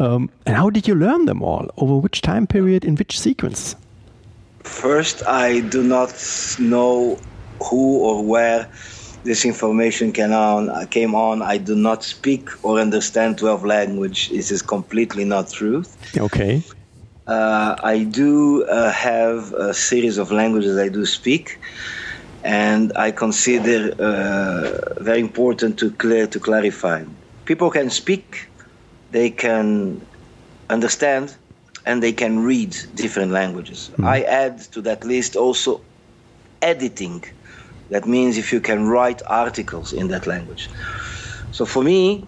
Um, 0.00 0.28
and 0.44 0.56
how 0.56 0.70
did 0.70 0.88
you 0.88 0.96
learn 0.96 1.26
them 1.26 1.42
all? 1.42 1.70
Over 1.76 1.96
which 1.98 2.20
time 2.20 2.46
period, 2.46 2.84
in 2.84 2.96
which 2.96 3.18
sequence? 3.18 3.76
First, 4.64 5.22
I 5.26 5.60
do 5.60 5.82
not 5.82 6.12
know 6.58 7.18
who 7.62 7.98
or 8.00 8.24
where 8.24 8.68
this 9.24 9.44
information 9.44 10.12
came 10.12 10.32
on, 10.32 10.86
came 10.88 11.14
on. 11.14 11.42
I 11.42 11.56
do 11.56 11.74
not 11.74 12.04
speak 12.04 12.48
or 12.62 12.78
understand 12.78 13.38
12 13.38 13.64
language. 13.64 14.28
This 14.28 14.50
is 14.50 14.62
completely 14.62 15.24
not 15.24 15.50
true. 15.50 15.84
Okay. 16.16 16.62
Uh, 17.26 17.74
I 17.82 18.04
do 18.04 18.64
uh, 18.64 18.92
have 18.92 19.52
a 19.54 19.72
series 19.72 20.18
of 20.18 20.30
languages 20.30 20.76
I 20.76 20.88
do 20.88 21.06
speak, 21.06 21.58
and 22.44 22.92
I 22.96 23.10
consider 23.12 23.94
uh, 23.98 25.02
very 25.02 25.20
important 25.20 25.78
to 25.78 25.90
clear 25.90 26.26
to 26.26 26.38
clarify. 26.38 27.04
People 27.46 27.70
can 27.70 27.88
speak, 27.88 28.46
they 29.10 29.30
can 29.30 30.02
understand, 30.68 31.34
and 31.86 32.02
they 32.02 32.12
can 32.12 32.40
read 32.40 32.76
different 32.94 33.32
languages. 33.32 33.90
Mm. 33.96 34.04
I 34.06 34.22
add 34.22 34.58
to 34.72 34.82
that 34.82 35.04
list 35.04 35.34
also 35.34 35.80
editing 36.60 37.24
that 37.90 38.06
means 38.06 38.38
if 38.38 38.52
you 38.52 38.60
can 38.60 38.86
write 38.86 39.22
articles 39.26 39.92
in 39.92 40.08
that 40.08 40.26
language. 40.26 40.68
So 41.52 41.64
for 41.64 41.82
me, 41.82 42.26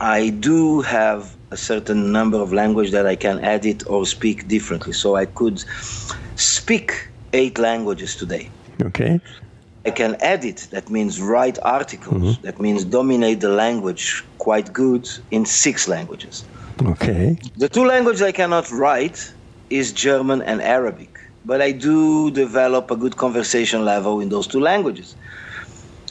I 0.00 0.30
do 0.30 0.80
have 0.82 1.34
a 1.50 1.56
certain 1.56 2.12
number 2.12 2.38
of 2.38 2.52
language 2.52 2.90
that 2.90 3.06
I 3.06 3.16
can 3.16 3.38
edit 3.44 3.88
or 3.88 4.04
speak 4.06 4.48
differently. 4.48 4.92
So 4.92 5.16
I 5.16 5.26
could 5.26 5.64
speak 6.36 7.08
eight 7.32 7.58
languages 7.58 8.16
today. 8.16 8.50
Okay. 8.82 9.20
I 9.86 9.90
can 9.90 10.16
edit, 10.20 10.68
that 10.70 10.88
means 10.88 11.20
write 11.20 11.58
articles, 11.62 12.22
mm-hmm. 12.22 12.42
that 12.42 12.58
means 12.58 12.84
dominate 12.84 13.40
the 13.40 13.50
language 13.50 14.24
quite 14.38 14.72
good 14.72 15.08
in 15.30 15.44
six 15.44 15.88
languages. 15.88 16.44
Okay. 16.82 17.38
The 17.56 17.68
two 17.68 17.84
languages 17.84 18.22
I 18.22 18.32
cannot 18.32 18.70
write 18.70 19.32
is 19.68 19.92
German 19.92 20.40
and 20.42 20.62
Arabic 20.62 21.13
but 21.44 21.60
I 21.60 21.72
do 21.72 22.30
develop 22.30 22.90
a 22.90 22.96
good 22.96 23.16
conversation 23.16 23.84
level 23.84 24.20
in 24.20 24.28
those 24.28 24.46
two 24.46 24.60
languages. 24.60 25.14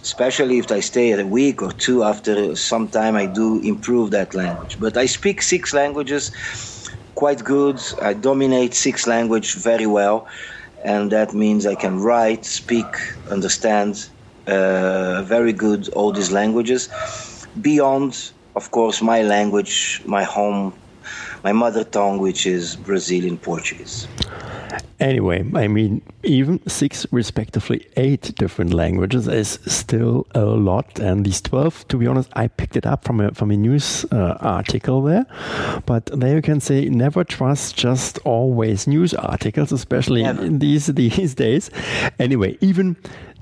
Especially 0.02 0.58
if 0.58 0.70
I 0.72 0.82
stay 0.82 1.12
a 1.12 1.26
week 1.26 1.62
or 1.62 1.72
two 1.72 2.04
after 2.04 2.56
some 2.56 2.88
time, 2.90 3.16
I 3.16 3.26
do 3.26 3.62
improve 3.62 4.12
that 4.12 4.34
language. 4.36 4.78
But 4.80 4.98
I 4.98 5.06
speak 5.06 5.42
six 5.42 5.74
languages 5.74 6.32
quite 7.16 7.44
good. 7.44 7.80
I 8.02 8.14
dominate 8.14 8.74
six 8.74 9.08
language 9.08 9.56
very 9.56 9.86
well, 9.86 10.28
and 10.84 11.12
that 11.12 11.34
means 11.34 11.66
I 11.66 11.76
can 11.76 12.00
write, 12.00 12.46
speak, 12.46 12.86
understand 13.30 14.10
uh, 14.48 15.24
very 15.24 15.54
good 15.54 15.90
all 15.90 16.12
these 16.12 16.32
languages. 16.32 16.90
Beyond, 17.62 18.32
of 18.56 18.72
course, 18.72 19.02
my 19.02 19.22
language, 19.22 20.02
my 20.06 20.24
home, 20.24 20.74
my 21.44 21.54
mother 21.54 21.84
tongue, 21.84 22.20
which 22.20 22.46
is 22.46 22.76
Brazilian 22.76 23.38
Portuguese. 23.38 24.08
Anyway, 25.00 25.44
I 25.54 25.68
mean, 25.68 26.02
even 26.24 26.66
six, 26.68 27.06
respectively, 27.12 27.86
eight 27.98 28.34
different 28.36 28.74
languages 28.74 29.28
is 29.28 29.60
still 29.66 30.26
a 30.34 30.46
lot. 30.46 31.00
And 31.00 31.26
these 31.26 31.42
12, 31.42 31.88
to 31.90 31.98
be 31.98 32.08
honest, 32.08 32.30
I 32.34 32.48
picked 32.48 32.78
it 32.78 32.86
up 32.86 33.04
from 33.04 33.20
a, 33.20 33.32
from 33.32 33.52
a 33.52 33.58
news 33.58 34.06
uh, 34.12 34.38
article 34.40 35.02
there. 35.02 35.26
But 35.86 36.06
there 36.06 36.36
you 36.36 36.42
can 36.42 36.60
say 36.60 36.86
never 36.90 37.24
trust 37.24 37.76
just 37.76 38.20
always 38.20 38.88
news 38.88 39.14
articles, 39.14 39.72
especially 39.72 40.24
in 40.24 40.60
these, 40.60 40.86
these 40.94 41.36
days. 41.36 41.70
Anyway, 42.20 42.58
even 42.62 42.96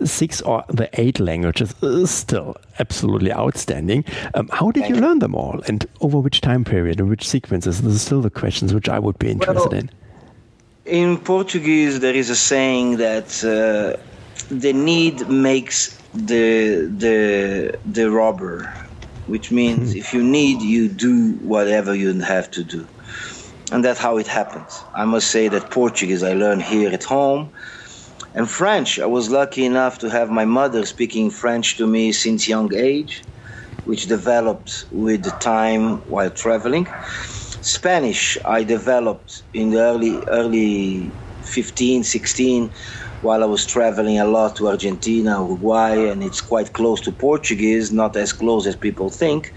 six 0.04 0.42
or 0.42 0.64
the 0.68 0.90
eight 1.00 1.20
languages 1.20 1.76
is 1.84 2.10
still 2.10 2.56
absolutely 2.80 3.32
outstanding. 3.32 4.04
Um, 4.34 4.50
how 4.52 4.72
did 4.72 4.90
you 4.90 4.96
learn 4.96 5.20
them 5.20 5.36
all 5.36 5.62
and 5.68 5.86
over 6.00 6.18
which 6.20 6.42
time 6.42 6.64
period 6.64 7.00
and 7.00 7.10
which 7.10 7.28
sequences? 7.28 7.82
This 7.82 7.94
is 7.94 8.02
still 8.02 8.22
the 8.22 8.32
questions 8.32 8.74
which 8.74 8.90
I 8.90 8.98
would 8.98 9.20
be 9.20 9.30
interested 9.30 9.72
well, 9.72 9.80
in 9.80 9.90
in 10.92 11.18
Portuguese, 11.18 12.02
there 12.02 12.14
is 12.14 12.30
a 12.30 12.36
saying 12.36 12.98
that 12.98 13.30
uh, 13.46 13.98
the 14.50 14.74
need 14.74 15.30
makes 15.30 15.98
the 16.14 16.92
the 17.04 17.80
the 17.86 18.12
robber, 18.12 18.66
which 19.26 19.52
means 19.52 19.94
hmm. 19.94 20.00
if 20.00 20.14
you 20.14 20.22
need, 20.22 20.62
you 20.62 20.90
do 20.90 21.32
whatever 21.54 21.96
you 21.96 22.08
have 22.20 22.52
to 22.52 22.64
do, 22.64 22.86
and 23.72 23.86
that's 23.86 24.00
how 24.00 24.18
it 24.18 24.28
happens. 24.28 24.84
I 24.94 25.06
must 25.06 25.32
say 25.32 25.48
that 25.48 25.72
Portuguese 25.72 26.24
I 26.24 26.34
learned 26.34 26.64
here 26.64 26.92
at 26.92 27.06
home, 27.06 27.52
and 28.36 28.50
French 28.50 29.00
I 29.00 29.06
was 29.06 29.30
lucky 29.30 29.64
enough 29.66 30.00
to 30.00 30.10
have 30.10 30.30
my 30.30 30.44
mother 30.44 30.86
speaking 30.86 31.30
French 31.30 31.78
to 31.78 31.88
me 31.88 32.12
since 32.12 32.50
young 32.50 32.70
age, 32.76 33.24
which 33.86 34.08
developed 34.08 34.72
with 34.92 35.24
the 35.24 35.32
time 35.32 36.00
while 36.14 36.30
traveling 36.30 36.86
Spanish 37.62 38.38
I 38.44 38.64
developed 38.64 39.44
in 39.54 39.72
the 39.72 39.80
early 39.80 40.18
early 40.28 41.12
15, 41.44 42.04
16 42.04 42.72
while 43.22 43.44
I 43.44 43.46
was 43.46 43.66
traveling 43.66 44.18
a 44.20 44.26
lot 44.26 44.56
to 44.56 44.68
Argentina, 44.68 45.40
Uruguay, 45.40 46.10
and 46.10 46.24
it's 46.24 46.42
quite 46.42 46.74
close 46.74 47.00
to 47.02 47.12
Portuguese, 47.12 47.92
not 47.92 48.16
as 48.16 48.34
close 48.34 48.66
as 48.66 48.76
people 48.76 49.10
think. 49.10 49.54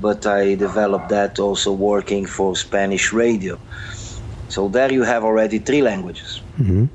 But 0.00 0.26
I 0.26 0.54
developed 0.54 1.08
that 1.08 1.40
also 1.40 1.72
working 1.72 2.24
for 2.24 2.54
Spanish 2.54 3.12
radio. 3.12 3.58
So 4.48 4.68
there 4.68 4.92
you 4.92 5.02
have 5.02 5.24
already 5.24 5.58
three 5.58 5.82
languages 5.82 6.40
mm-hmm. 6.58 6.86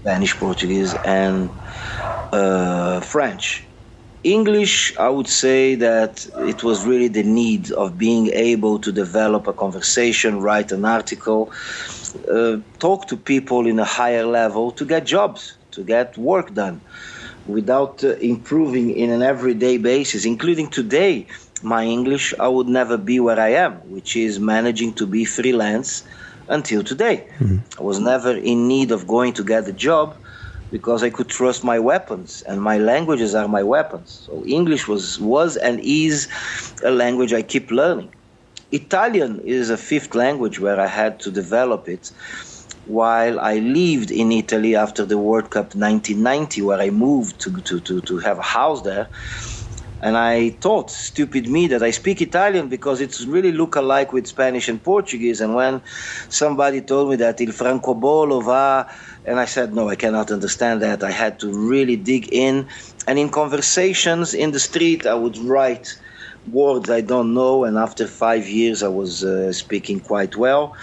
Spanish, 0.00 0.34
Portuguese, 0.36 0.94
and 1.04 1.50
uh, 2.32 3.00
French. 3.00 3.64
English, 4.22 4.92
I 4.98 5.08
would 5.08 5.28
say 5.28 5.74
that 5.76 6.26
it 6.40 6.62
was 6.62 6.86
really 6.86 7.08
the 7.08 7.22
need 7.22 7.72
of 7.72 7.96
being 7.96 8.28
able 8.28 8.78
to 8.80 8.92
develop 8.92 9.46
a 9.46 9.52
conversation, 9.52 10.40
write 10.40 10.72
an 10.72 10.84
article, 10.84 11.50
uh, 12.30 12.58
talk 12.78 13.06
to 13.08 13.16
people 13.16 13.66
in 13.66 13.78
a 13.78 13.84
higher 13.84 14.26
level 14.26 14.72
to 14.72 14.84
get 14.84 15.06
jobs, 15.06 15.56
to 15.72 15.82
get 15.82 16.18
work 16.18 16.52
done 16.52 16.82
without 17.46 18.04
uh, 18.04 18.14
improving 18.16 18.90
in 18.90 19.10
an 19.10 19.22
everyday 19.22 19.78
basis, 19.78 20.24
including 20.24 20.68
today. 20.68 21.26
My 21.62 21.84
English, 21.84 22.34
I 22.40 22.48
would 22.48 22.68
never 22.68 22.96
be 22.96 23.20
where 23.20 23.40
I 23.40 23.50
am, 23.50 23.74
which 23.90 24.16
is 24.16 24.38
managing 24.38 24.94
to 24.94 25.06
be 25.06 25.24
freelance 25.24 26.04
until 26.48 26.82
today. 26.82 27.26
Mm-hmm. 27.38 27.58
I 27.78 27.82
was 27.82 27.98
never 28.00 28.36
in 28.36 28.68
need 28.68 28.90
of 28.90 29.06
going 29.06 29.32
to 29.34 29.44
get 29.44 29.68
a 29.68 29.72
job 29.72 30.16
because 30.70 31.02
I 31.02 31.10
could 31.10 31.28
trust 31.28 31.64
my 31.64 31.78
weapons, 31.78 32.42
and 32.42 32.60
my 32.62 32.78
languages 32.78 33.34
are 33.34 33.48
my 33.48 33.62
weapons. 33.62 34.22
So 34.26 34.44
English 34.46 34.86
was 34.88 35.18
was 35.18 35.56
and 35.56 35.80
is 35.80 36.28
a 36.84 36.90
language 36.90 37.32
I 37.32 37.42
keep 37.42 37.70
learning. 37.70 38.14
Italian 38.72 39.40
is 39.40 39.68
a 39.70 39.76
fifth 39.76 40.14
language 40.14 40.60
where 40.60 40.80
I 40.80 40.86
had 40.86 41.18
to 41.20 41.30
develop 41.30 41.88
it, 41.88 42.12
while 42.86 43.40
I 43.40 43.58
lived 43.58 44.10
in 44.10 44.30
Italy 44.32 44.76
after 44.76 45.04
the 45.04 45.18
World 45.18 45.50
Cup 45.50 45.74
1990, 45.74 46.62
where 46.62 46.80
I 46.80 46.90
moved 46.90 47.40
to, 47.40 47.60
to, 47.60 47.80
to, 47.80 48.00
to 48.02 48.18
have 48.18 48.38
a 48.38 48.42
house 48.42 48.82
there. 48.82 49.08
And 50.02 50.16
I 50.16 50.50
thought, 50.50 50.90
stupid 50.90 51.48
me, 51.48 51.68
that 51.68 51.82
I 51.82 51.90
speak 51.90 52.22
Italian 52.22 52.68
because 52.68 53.00
it's 53.00 53.26
really 53.26 53.52
look 53.52 53.76
alike 53.76 54.12
with 54.12 54.26
Spanish 54.26 54.68
and 54.68 54.82
Portuguese. 54.82 55.40
And 55.40 55.54
when 55.54 55.82
somebody 56.30 56.80
told 56.80 57.10
me 57.10 57.16
that 57.16 57.40
il 57.40 57.52
francobollo 57.52 58.42
va, 58.42 58.86
and 59.24 59.38
I 59.38 59.44
said, 59.44 59.74
no, 59.74 59.88
I 59.88 59.96
cannot 59.96 60.30
understand 60.30 60.82
that. 60.82 61.04
I 61.04 61.10
had 61.10 61.38
to 61.40 61.52
really 61.52 61.96
dig 61.96 62.28
in. 62.32 62.68
And 63.06 63.18
in 63.18 63.28
conversations 63.28 64.32
in 64.34 64.52
the 64.52 64.60
street, 64.60 65.06
I 65.06 65.14
would 65.14 65.36
write 65.38 65.88
words 66.46 66.88
I 66.90 67.02
don't 67.02 67.34
know. 67.34 67.64
And 67.64 67.76
after 67.76 68.06
five 68.06 68.48
years, 68.48 68.82
I 68.82 68.88
was 68.88 69.22
uh, 69.22 69.52
speaking 69.52 70.00
quite 70.00 70.36
well. 70.36 70.74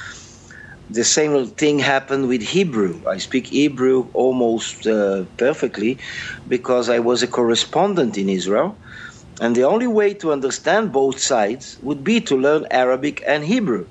The 0.89 1.03
same 1.03 1.47
thing 1.47 1.79
happened 1.79 2.27
with 2.29 2.41
Hebrew. 2.41 3.01
I 3.09 3.17
speak 3.17 3.47
Hebrew 3.47 4.09
almost 4.13 4.87
uh, 4.87 5.25
perfectly 5.37 5.99
because 6.47 6.89
I 6.89 6.99
was 6.99 7.23
a 7.23 7.27
correspondent 7.27 8.17
in 8.17 8.29
Israel 8.29 8.79
and 9.41 9.55
the 9.55 9.63
only 9.63 9.87
way 9.87 10.13
to 10.15 10.31
understand 10.31 10.91
both 10.91 11.19
sides 11.19 11.77
would 11.83 12.03
be 12.03 12.21
to 12.21 12.35
learn 12.35 12.65
Arabic 12.71 13.23
and 13.27 13.43
Hebrew. 13.43 13.87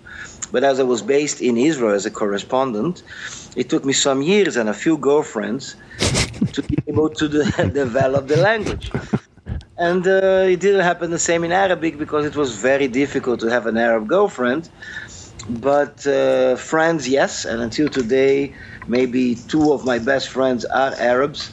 But 0.53 0.65
as 0.65 0.81
I 0.81 0.85
was 0.85 1.03
based 1.03 1.41
in 1.41 1.57
Israel 1.57 1.95
as 1.95 2.07
a 2.07 2.11
correspondent, 2.11 3.03
it 3.57 3.69
took 3.71 3.85
me 3.85 3.93
some 3.93 4.23
years 4.23 4.57
and 4.57 4.69
a 4.69 4.75
few 4.75 4.97
girlfriends 4.99 5.77
to 6.53 6.63
be 6.63 6.77
able 6.89 7.11
to 7.11 7.29
de- 7.29 7.69
develop 7.83 8.29
the 8.29 8.37
language. 8.37 8.93
And 9.79 10.07
uh, 10.07 10.47
it 10.55 10.61
didn't 10.61 10.83
happen 10.83 11.11
the 11.11 11.19
same 11.19 11.45
in 11.45 11.53
Arabic 11.53 11.99
because 11.99 12.27
it 12.27 12.37
was 12.37 12.57
very 12.57 12.89
difficult 12.89 13.41
to 13.41 13.49
have 13.51 13.67
an 13.67 13.77
Arab 13.77 14.09
girlfriend. 14.09 14.71
But 15.49 16.07
uh, 16.07 16.57
friends, 16.57 17.09
yes. 17.09 17.45
And 17.45 17.61
until 17.63 17.89
today, 17.89 18.55
maybe 18.87 19.37
two 19.37 19.73
of 19.73 19.85
my 19.85 19.99
best 19.99 20.29
friends 20.31 20.65
are 20.65 20.95
Arabs. 20.99 21.53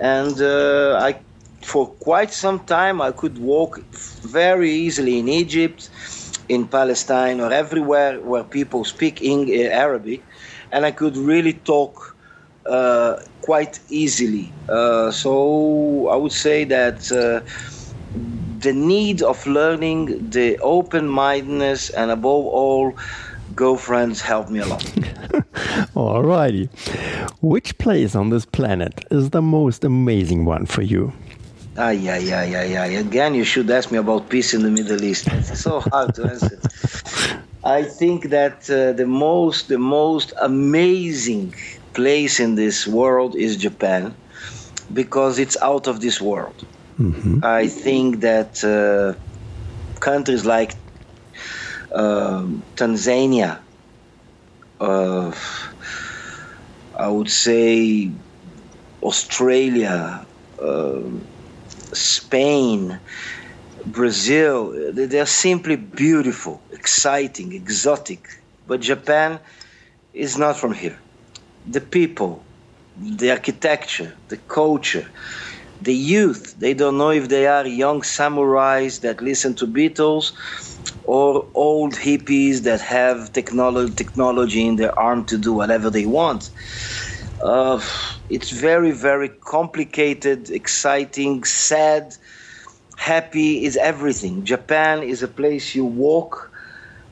And 0.00 0.40
uh, 0.40 0.98
I 1.00 1.12
for 1.62 1.86
quite 1.86 2.32
some 2.32 2.60
time, 2.60 3.00
I 3.00 3.12
could 3.12 3.38
walk 3.38 3.80
very 4.22 4.70
easily 4.70 5.18
in 5.18 5.28
Egypt, 5.28 5.90
in 6.48 6.66
Palestine, 6.66 7.40
or 7.40 7.52
everywhere 7.52 8.20
where 8.20 8.44
people 8.44 8.84
speak 8.84 9.22
in 9.22 9.48
uh, 9.48 9.70
Arabic, 9.70 10.22
and 10.72 10.84
I 10.84 10.90
could 10.90 11.16
really 11.16 11.52
talk 11.52 12.16
uh, 12.66 13.16
quite 13.42 13.80
easily. 13.88 14.52
Uh, 14.68 15.10
so 15.10 16.08
I 16.08 16.16
would 16.16 16.32
say 16.32 16.64
that 16.64 17.10
uh, 17.12 17.40
the 18.60 18.72
need 18.72 19.22
of 19.22 19.46
learning, 19.46 20.30
the 20.30 20.58
open 20.58 21.08
mindedness, 21.08 21.90
and 21.90 22.10
above 22.10 22.44
all, 22.46 22.94
girlfriends 23.54 24.20
helped 24.20 24.50
me 24.50 24.60
a 24.60 24.66
lot. 24.66 24.80
Alrighty. 25.94 26.68
Which 27.40 27.76
place 27.78 28.14
on 28.14 28.30
this 28.30 28.44
planet 28.44 29.04
is 29.10 29.30
the 29.30 29.42
most 29.42 29.84
amazing 29.84 30.44
one 30.44 30.66
for 30.66 30.82
you? 30.82 31.12
Ah, 31.82 31.88
yeah, 31.88 32.18
yeah, 32.18 32.44
yeah, 32.44 32.62
yeah. 32.62 32.98
Again, 33.00 33.34
you 33.34 33.42
should 33.42 33.70
ask 33.70 33.90
me 33.90 33.96
about 33.96 34.28
peace 34.28 34.52
in 34.52 34.62
the 34.62 34.68
Middle 34.70 35.02
East. 35.02 35.28
It's 35.28 35.62
so 35.62 35.80
hard 35.80 36.14
to 36.16 36.24
answer. 36.24 36.60
I 37.64 37.84
think 37.84 38.28
that 38.28 38.68
uh, 38.68 38.92
the 38.92 39.06
most, 39.06 39.68
the 39.68 39.78
most 39.78 40.34
amazing 40.42 41.54
place 41.94 42.38
in 42.38 42.54
this 42.54 42.86
world 42.86 43.34
is 43.34 43.56
Japan, 43.56 44.14
because 44.92 45.38
it's 45.38 45.56
out 45.62 45.86
of 45.86 46.02
this 46.02 46.20
world. 46.20 46.66
Mm-hmm. 46.98 47.42
I 47.42 47.66
think 47.68 48.20
that 48.20 48.62
uh, 48.62 49.16
countries 50.00 50.44
like 50.44 50.74
uh, 51.94 52.44
Tanzania, 52.76 53.58
uh, 54.80 55.32
I 56.94 57.08
would 57.08 57.30
say 57.30 58.10
Australia. 59.02 60.26
Um, 60.60 61.24
Spain, 61.96 63.00
Brazil, 63.86 64.92
they're 64.92 65.26
simply 65.26 65.76
beautiful, 65.76 66.60
exciting, 66.72 67.52
exotic. 67.52 68.28
But 68.66 68.80
Japan 68.80 69.40
is 70.12 70.38
not 70.38 70.56
from 70.56 70.72
here. 70.74 70.98
The 71.66 71.80
people, 71.80 72.44
the 72.96 73.30
architecture, 73.30 74.14
the 74.28 74.36
culture, 74.36 75.08
the 75.80 75.94
youth, 75.94 76.54
they 76.58 76.74
don't 76.74 76.98
know 76.98 77.10
if 77.10 77.28
they 77.28 77.46
are 77.46 77.66
young 77.66 78.02
samurais 78.02 79.00
that 79.00 79.22
listen 79.22 79.54
to 79.56 79.66
Beatles 79.66 80.32
or 81.04 81.48
old 81.54 81.94
hippies 81.94 82.62
that 82.62 82.80
have 82.80 83.32
technology, 83.32 83.92
technology 83.94 84.66
in 84.66 84.76
their 84.76 84.96
arm 84.98 85.24
to 85.26 85.38
do 85.38 85.52
whatever 85.52 85.90
they 85.90 86.06
want. 86.06 86.50
Uh, 87.42 87.80
it's 88.28 88.50
very, 88.50 88.90
very 88.90 89.28
complicated, 89.28 90.50
exciting, 90.50 91.42
sad, 91.44 92.14
happy 92.96 93.64
is 93.64 93.76
everything. 93.78 94.44
Japan 94.44 95.02
is 95.02 95.22
a 95.22 95.28
place 95.28 95.74
you 95.74 95.84
walk 95.84 96.50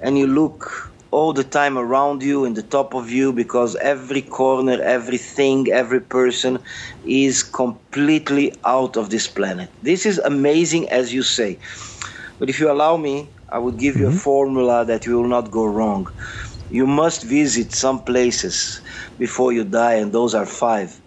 and 0.01 0.19
you 0.19 0.27
look 0.27 0.91
all 1.11 1.33
the 1.33 1.45
time 1.45 1.79
around 1.79 2.23
you 2.23 2.45
in 2.45 2.53
the 2.53 2.63
top 2.63 2.95
of 2.95 3.11
you 3.11 3.33
because 3.33 3.75
every 3.77 4.21
corner, 4.21 4.79
everything, 4.83 5.69
every 5.73 6.01
person 6.01 6.59
is 7.07 7.43
completely 7.43 8.53
out 8.67 8.99
of 8.99 9.09
this 9.09 9.27
planet. 9.27 9.71
This 9.83 10.05
is 10.05 10.19
amazing, 10.19 10.91
as 10.91 11.15
you 11.15 11.23
say. 11.23 11.59
But 12.39 12.51
if 12.51 12.61
you 12.61 12.71
allow 12.71 12.99
me, 12.99 13.29
I 13.49 13.59
would 13.59 13.79
give 13.79 13.97
you 13.97 14.09
a 14.09 14.11
mm-hmm. 14.11 14.19
formula 14.19 14.85
that 14.85 15.07
you 15.07 15.17
will 15.17 15.29
not 15.29 15.51
go 15.51 15.65
wrong 15.65 16.13
you 16.71 16.87
must 16.87 17.23
visit 17.23 17.73
some 17.73 18.03
places 18.05 18.81
before 19.19 19.53
you 19.53 19.65
die, 19.65 19.95
and 19.95 20.13
those 20.13 20.35
are 20.35 20.47
five. 20.47 21.01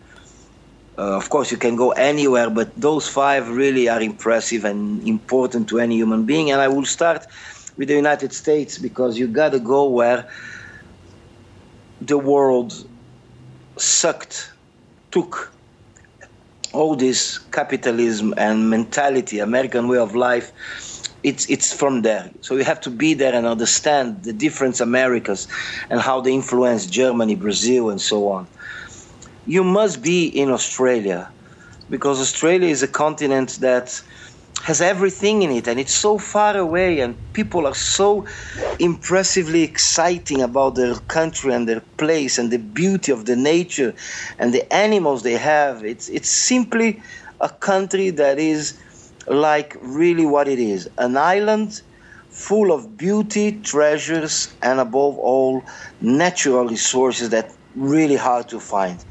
Uh, 0.98 1.16
of 1.16 1.30
course, 1.30 1.52
you 1.52 1.58
can 1.58 1.76
go 1.76 1.92
anywhere, 1.92 2.50
but 2.50 2.72
those 2.76 3.08
five 3.08 3.50
really 3.50 3.88
are 3.88 4.02
impressive 4.02 4.66
and 4.66 5.08
important 5.08 5.70
to 5.70 5.80
any 5.80 5.96
human 5.96 6.26
being. 6.26 6.52
And 6.52 6.62
I 6.62 6.68
will 6.68 6.86
start 6.86 7.26
with 7.78 7.88
the 7.88 7.96
United 7.96 8.34
States 8.34 8.78
because 8.78 9.18
you 9.18 9.28
got 9.28 9.52
to 9.54 9.60
go 9.60 9.88
where 9.90 10.30
the 12.02 12.18
world 12.18 12.74
sucked, 13.78 14.52
took 15.12 15.54
all 16.74 16.96
this 16.96 17.38
capitalism 17.38 18.34
and 18.38 18.70
mentality, 18.70 19.40
American 19.40 19.88
way 19.88 19.98
of 19.98 20.16
life 20.16 20.52
it's 21.24 21.50
it's 21.50 21.74
from 21.74 22.02
there. 22.02 22.32
So 22.42 22.56
you 22.56 22.64
have 22.64 22.82
to 22.82 22.90
be 22.90 23.14
there 23.14 23.34
and 23.34 23.46
understand 23.46 24.24
the 24.24 24.34
different 24.34 24.80
Americas 24.82 25.48
and 25.90 26.00
how 26.00 26.22
they 26.22 26.34
influence 26.34 26.86
Germany, 26.86 27.36
Brazil, 27.36 27.90
and 27.90 28.02
so 28.02 28.30
on. 28.30 28.48
You 29.46 29.64
must 29.64 30.02
be 30.02 30.28
in 30.28 30.50
Australia 30.50 31.30
because 31.90 32.20
Australia 32.20 32.68
is 32.68 32.84
a 32.84 32.88
continent 32.88 33.58
that 33.62 34.02
has 34.64 34.80
everything 34.80 35.42
in 35.42 35.50
it 35.50 35.68
and 35.68 35.80
it's 35.80 35.94
so 35.94 36.20
far 36.20 36.56
away 36.56 37.00
and 37.00 37.16
people 37.34 37.66
are 37.66 37.74
so 37.74 38.26
impressively 38.80 39.64
exciting 39.64 40.42
about 40.42 40.76
their 40.76 40.94
country 41.08 41.52
and 41.52 41.68
their 41.68 41.80
place 41.98 42.38
and 42.38 42.52
the 42.52 42.60
beauty 42.60 43.12
of 43.12 43.26
the 43.26 43.36
nature 43.36 43.94
and 44.38 44.54
the 44.54 44.72
animals 44.72 45.24
they 45.24 45.34
have 45.34 45.84
it's 45.84 46.10
it's 46.10 46.30
simply 46.30 47.02
a 47.40 47.50
country 47.50 48.12
that 48.12 48.38
is 48.38 48.78
like 49.28 49.78
really 49.82 50.26
what 50.26 50.48
it 50.48 50.60
is 50.60 50.90
an 50.98 51.18
island 51.18 51.82
full 52.30 52.72
of 52.72 52.98
beauty, 52.98 53.60
treasures, 53.62 54.54
and 54.62 54.80
above 54.80 55.18
all, 55.18 55.64
natural 56.00 56.66
resources 56.66 57.30
that 57.30 57.52
really 57.76 58.16
hard 58.16 58.48
to 58.48 58.60
find. 58.60 59.04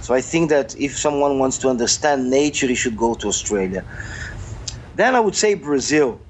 So 0.00 0.14
I 0.14 0.20
think 0.20 0.50
that 0.50 0.74
if 0.78 0.96
someone 0.96 1.38
wants 1.38 1.58
to 1.58 1.68
understand 1.68 2.30
nature, 2.30 2.66
he 2.68 2.74
should 2.74 2.96
go 2.96 3.14
to 3.14 3.28
Australia. 3.28 3.84
Then 4.94 5.14
I 5.14 5.20
would 5.20 5.34
say 5.34 5.54
Brazil, 5.54 6.20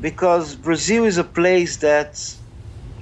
because 0.00 0.54
Brazil 0.54 1.04
is 1.04 1.18
a 1.18 1.24
place 1.24 1.78
that 1.78 2.36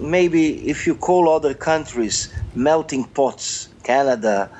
maybe 0.00 0.68
if 0.68 0.86
you 0.86 0.96
call 0.96 1.28
other 1.28 1.54
countries 1.54 2.32
melting 2.54 3.04
pots, 3.04 3.68
Canada, 3.84 4.50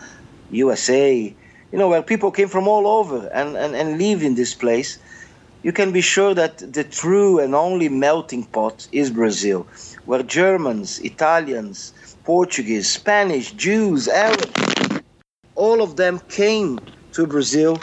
USA, 0.51 1.35
you 1.73 1.79
know, 1.79 1.89
where 1.89 2.03
people 2.03 2.31
came 2.31 2.49
from 2.49 2.69
all 2.69 2.87
over 2.87 3.27
and, 3.29 3.57
and, 3.57 3.75
and 3.75 3.99
live 3.99 4.23
in 4.23 4.35
this 4.35 4.55
place, 4.55 4.99
you 5.63 5.73
can 5.73 5.91
be 5.91 6.01
sure 6.01 6.35
that 6.35 6.59
the 6.59 6.85
true 6.85 7.39
and 7.39 7.55
only 7.55 7.89
melting 7.89 8.45
pot 8.45 8.87
is 8.93 9.11
Brazil, 9.11 9.67
where 10.05 10.23
Germans, 10.23 10.99
Italians, 11.01 11.95
Portuguese, 12.25 12.91
Spanish, 12.91 13.53
Jews, 13.53 14.07
Arabs, 14.09 15.03
all 15.55 15.83
of 15.83 15.97
them 15.97 16.21
came 16.29 16.79
to 17.13 17.27
Brazil 17.27 17.81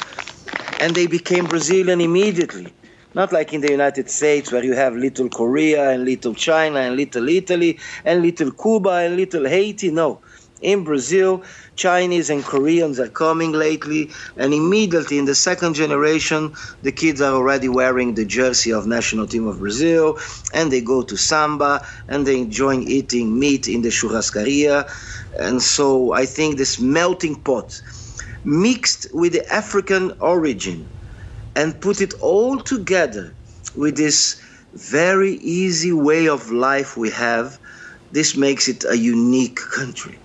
and 0.79 0.95
they 0.95 1.07
became 1.07 1.45
Brazilian 1.45 1.99
immediately. 2.01 2.73
Not 3.15 3.33
like 3.33 3.53
in 3.53 3.61
the 3.61 3.71
United 3.71 4.09
States 4.09 4.51
where 4.51 4.63
you 4.63 4.73
have 4.73 4.95
little 4.95 5.29
Korea 5.29 5.89
and 5.89 6.05
little 6.05 6.35
China 6.35 6.79
and 6.79 6.95
little 6.95 7.27
Italy 7.27 7.79
and 8.05 8.21
little 8.21 8.51
Cuba 8.51 8.89
and 8.89 9.15
little 9.15 9.47
Haiti. 9.47 9.89
No, 9.89 10.21
in 10.61 10.83
Brazil, 10.83 11.43
Chinese 11.79 12.29
and 12.29 12.43
Koreans 12.43 12.99
are 12.99 13.07
coming 13.07 13.53
lately, 13.53 14.11
and 14.35 14.53
immediately 14.53 15.17
in 15.17 15.23
the 15.23 15.33
second 15.33 15.75
generation, 15.75 16.53
the 16.81 16.91
kids 16.91 17.21
are 17.21 17.33
already 17.33 17.69
wearing 17.69 18.13
the 18.15 18.25
jersey 18.25 18.73
of 18.73 18.85
national 18.85 19.27
team 19.27 19.47
of 19.47 19.59
Brazil, 19.59 20.17
and 20.53 20.69
they 20.73 20.81
go 20.81 21.01
to 21.03 21.15
samba, 21.15 21.81
and 22.09 22.27
they 22.27 22.37
enjoy 22.37 22.75
eating 22.79 23.39
meat 23.39 23.69
in 23.69 23.81
the 23.81 23.87
churrascaria, 23.89 24.85
and 25.39 25.61
so 25.61 26.11
I 26.11 26.25
think 26.25 26.57
this 26.57 26.81
melting 26.81 27.41
pot, 27.43 27.81
mixed 28.43 29.07
with 29.13 29.31
the 29.31 29.45
African 29.53 30.11
origin, 30.19 30.91
and 31.55 31.79
put 31.79 32.01
it 32.01 32.13
all 32.21 32.59
together 32.59 33.33
with 33.73 33.95
this 33.95 34.41
very 34.73 35.35
easy 35.35 35.93
way 35.93 36.27
of 36.27 36.51
life 36.51 36.97
we 36.97 37.09
have, 37.11 37.57
this 38.11 38.35
makes 38.35 38.67
it 38.67 38.83
a 38.83 38.97
unique 38.97 39.59
country. 39.73 40.19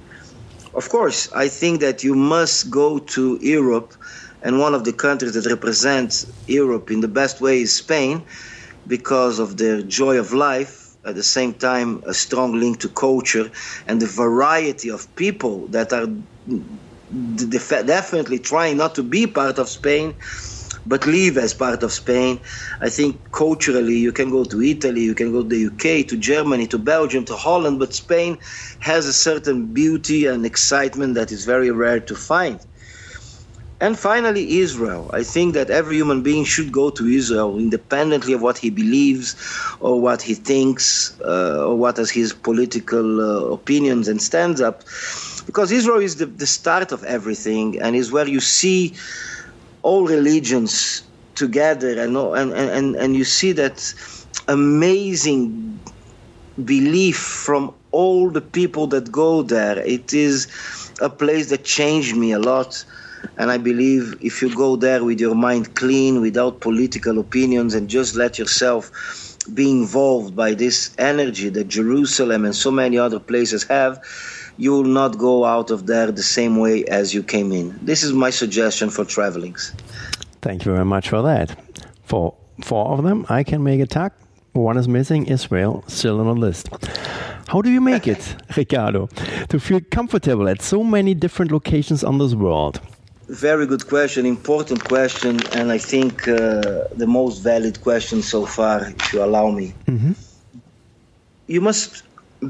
Of 0.74 0.88
course, 0.88 1.28
I 1.32 1.48
think 1.48 1.80
that 1.80 2.02
you 2.02 2.14
must 2.14 2.70
go 2.70 2.98
to 2.98 3.38
Europe, 3.40 3.94
and 4.42 4.58
one 4.58 4.74
of 4.74 4.84
the 4.84 4.92
countries 4.92 5.34
that 5.34 5.46
represents 5.48 6.26
Europe 6.46 6.90
in 6.90 7.00
the 7.00 7.08
best 7.08 7.40
way 7.40 7.60
is 7.62 7.74
Spain, 7.74 8.24
because 8.86 9.38
of 9.38 9.56
their 9.56 9.82
joy 9.82 10.18
of 10.18 10.32
life. 10.32 10.96
At 11.04 11.14
the 11.16 11.22
same 11.22 11.54
time, 11.54 12.02
a 12.06 12.14
strong 12.14 12.58
link 12.58 12.80
to 12.80 12.88
culture 12.88 13.50
and 13.86 14.00
the 14.00 14.06
variety 14.06 14.88
of 14.90 15.14
people 15.16 15.68
that 15.68 15.92
are 15.92 16.06
definitely 17.84 18.38
trying 18.38 18.76
not 18.78 18.94
to 18.94 19.02
be 19.02 19.26
part 19.26 19.58
of 19.58 19.68
Spain 19.68 20.14
but 20.86 21.06
live 21.06 21.38
as 21.38 21.54
part 21.54 21.82
of 21.82 21.92
Spain. 21.92 22.40
I 22.80 22.88
think 22.90 23.30
culturally, 23.32 23.96
you 23.96 24.12
can 24.12 24.30
go 24.30 24.44
to 24.44 24.62
Italy, 24.62 25.02
you 25.02 25.14
can 25.14 25.32
go 25.32 25.42
to 25.42 25.48
the 25.48 25.66
UK, 25.66 26.06
to 26.08 26.16
Germany, 26.16 26.66
to 26.68 26.78
Belgium, 26.78 27.24
to 27.26 27.36
Holland, 27.36 27.78
but 27.78 27.94
Spain 27.94 28.38
has 28.80 29.06
a 29.06 29.12
certain 29.12 29.72
beauty 29.72 30.26
and 30.26 30.44
excitement 30.44 31.14
that 31.14 31.32
is 31.32 31.44
very 31.44 31.70
rare 31.70 32.00
to 32.00 32.14
find. 32.14 32.60
And 33.80 33.98
finally, 33.98 34.60
Israel. 34.60 35.10
I 35.12 35.24
think 35.24 35.54
that 35.54 35.68
every 35.68 35.96
human 35.96 36.22
being 36.22 36.44
should 36.44 36.72
go 36.72 36.90
to 36.90 37.06
Israel 37.06 37.58
independently 37.58 38.32
of 38.32 38.40
what 38.40 38.56
he 38.56 38.70
believes 38.70 39.36
or 39.80 40.00
what 40.00 40.22
he 40.22 40.34
thinks 40.34 41.20
uh, 41.20 41.66
or 41.66 41.76
what 41.76 41.98
is 41.98 42.10
his 42.10 42.32
political 42.32 43.20
uh, 43.20 43.52
opinions 43.52 44.08
and 44.08 44.22
stands 44.22 44.60
up. 44.60 44.84
Because 45.44 45.72
Israel 45.72 46.00
is 46.00 46.16
the, 46.16 46.26
the 46.26 46.46
start 46.46 46.92
of 46.92 47.04
everything 47.04 47.78
and 47.80 47.94
is 47.96 48.10
where 48.12 48.28
you 48.28 48.40
see 48.40 48.94
all 49.84 50.06
religions 50.06 51.02
together 51.34 52.00
and, 52.02 52.16
and, 52.16 52.52
and, 52.52 52.96
and 52.96 53.14
you 53.14 53.24
see 53.24 53.52
that 53.52 53.94
amazing 54.48 55.78
belief 56.64 57.16
from 57.18 57.74
all 57.90 58.30
the 58.30 58.40
people 58.40 58.86
that 58.86 59.12
go 59.12 59.42
there. 59.42 59.78
It 59.78 60.14
is 60.14 60.48
a 61.00 61.10
place 61.10 61.50
that 61.50 61.64
changed 61.64 62.16
me 62.16 62.32
a 62.32 62.38
lot. 62.38 62.84
And 63.36 63.50
I 63.50 63.58
believe 63.58 64.16
if 64.20 64.42
you 64.42 64.54
go 64.54 64.76
there 64.76 65.04
with 65.04 65.20
your 65.20 65.34
mind 65.34 65.74
clean, 65.74 66.20
without 66.20 66.60
political 66.60 67.18
opinions, 67.18 67.74
and 67.74 67.88
just 67.88 68.14
let 68.14 68.38
yourself 68.38 68.90
be 69.52 69.70
involved 69.70 70.34
by 70.34 70.54
this 70.54 70.94
energy 70.98 71.50
that 71.50 71.68
Jerusalem 71.68 72.44
and 72.44 72.54
so 72.54 72.70
many 72.70 72.96
other 72.98 73.20
places 73.20 73.64
have, 73.64 74.02
you 74.56 74.72
will 74.72 74.84
not 74.84 75.18
go 75.18 75.44
out 75.44 75.70
of 75.70 75.86
there 75.86 76.12
the 76.12 76.22
same 76.22 76.56
way 76.56 76.84
as 76.84 77.12
you 77.12 77.22
came 77.22 77.52
in. 77.52 77.78
This 77.82 78.02
is 78.02 78.12
my 78.12 78.30
suggestion 78.30 78.90
for 78.90 79.04
travelings. 79.04 79.72
Thank 80.42 80.64
you 80.64 80.72
very 80.72 80.84
much 80.84 81.08
for 81.08 81.22
that. 81.22 81.56
For 82.04 82.34
four 82.62 82.92
of 82.92 83.02
them, 83.02 83.26
I 83.28 83.42
can 83.42 83.62
make 83.64 83.80
a 83.80 83.86
tag. 83.86 84.12
One 84.52 84.76
is 84.76 84.86
missing, 84.86 85.26
Israel, 85.26 85.82
still 85.88 86.20
on 86.20 86.26
the 86.26 86.34
list. 86.34 86.68
How 87.48 87.60
do 87.60 87.70
you 87.70 87.80
make 87.80 88.06
it, 88.06 88.36
Ricardo, 88.56 89.08
to 89.48 89.58
feel 89.58 89.80
comfortable 89.90 90.48
at 90.48 90.62
so 90.62 90.84
many 90.84 91.14
different 91.14 91.50
locations 91.50 92.04
on 92.04 92.18
this 92.18 92.34
world? 92.34 92.80
Very 93.28 93.66
good 93.66 93.88
question, 93.88 94.26
important 94.26 94.84
question, 94.84 95.40
and 95.54 95.72
I 95.72 95.78
think 95.78 96.28
uh, 96.28 96.84
the 96.94 97.06
most 97.06 97.38
valid 97.38 97.80
question 97.80 98.22
so 98.22 98.46
far, 98.46 98.86
if 98.86 99.12
you 99.12 99.24
allow 99.24 99.50
me. 99.50 99.74
Mm-hmm. 99.86 100.12
You 101.46 101.60
must 101.60 102.04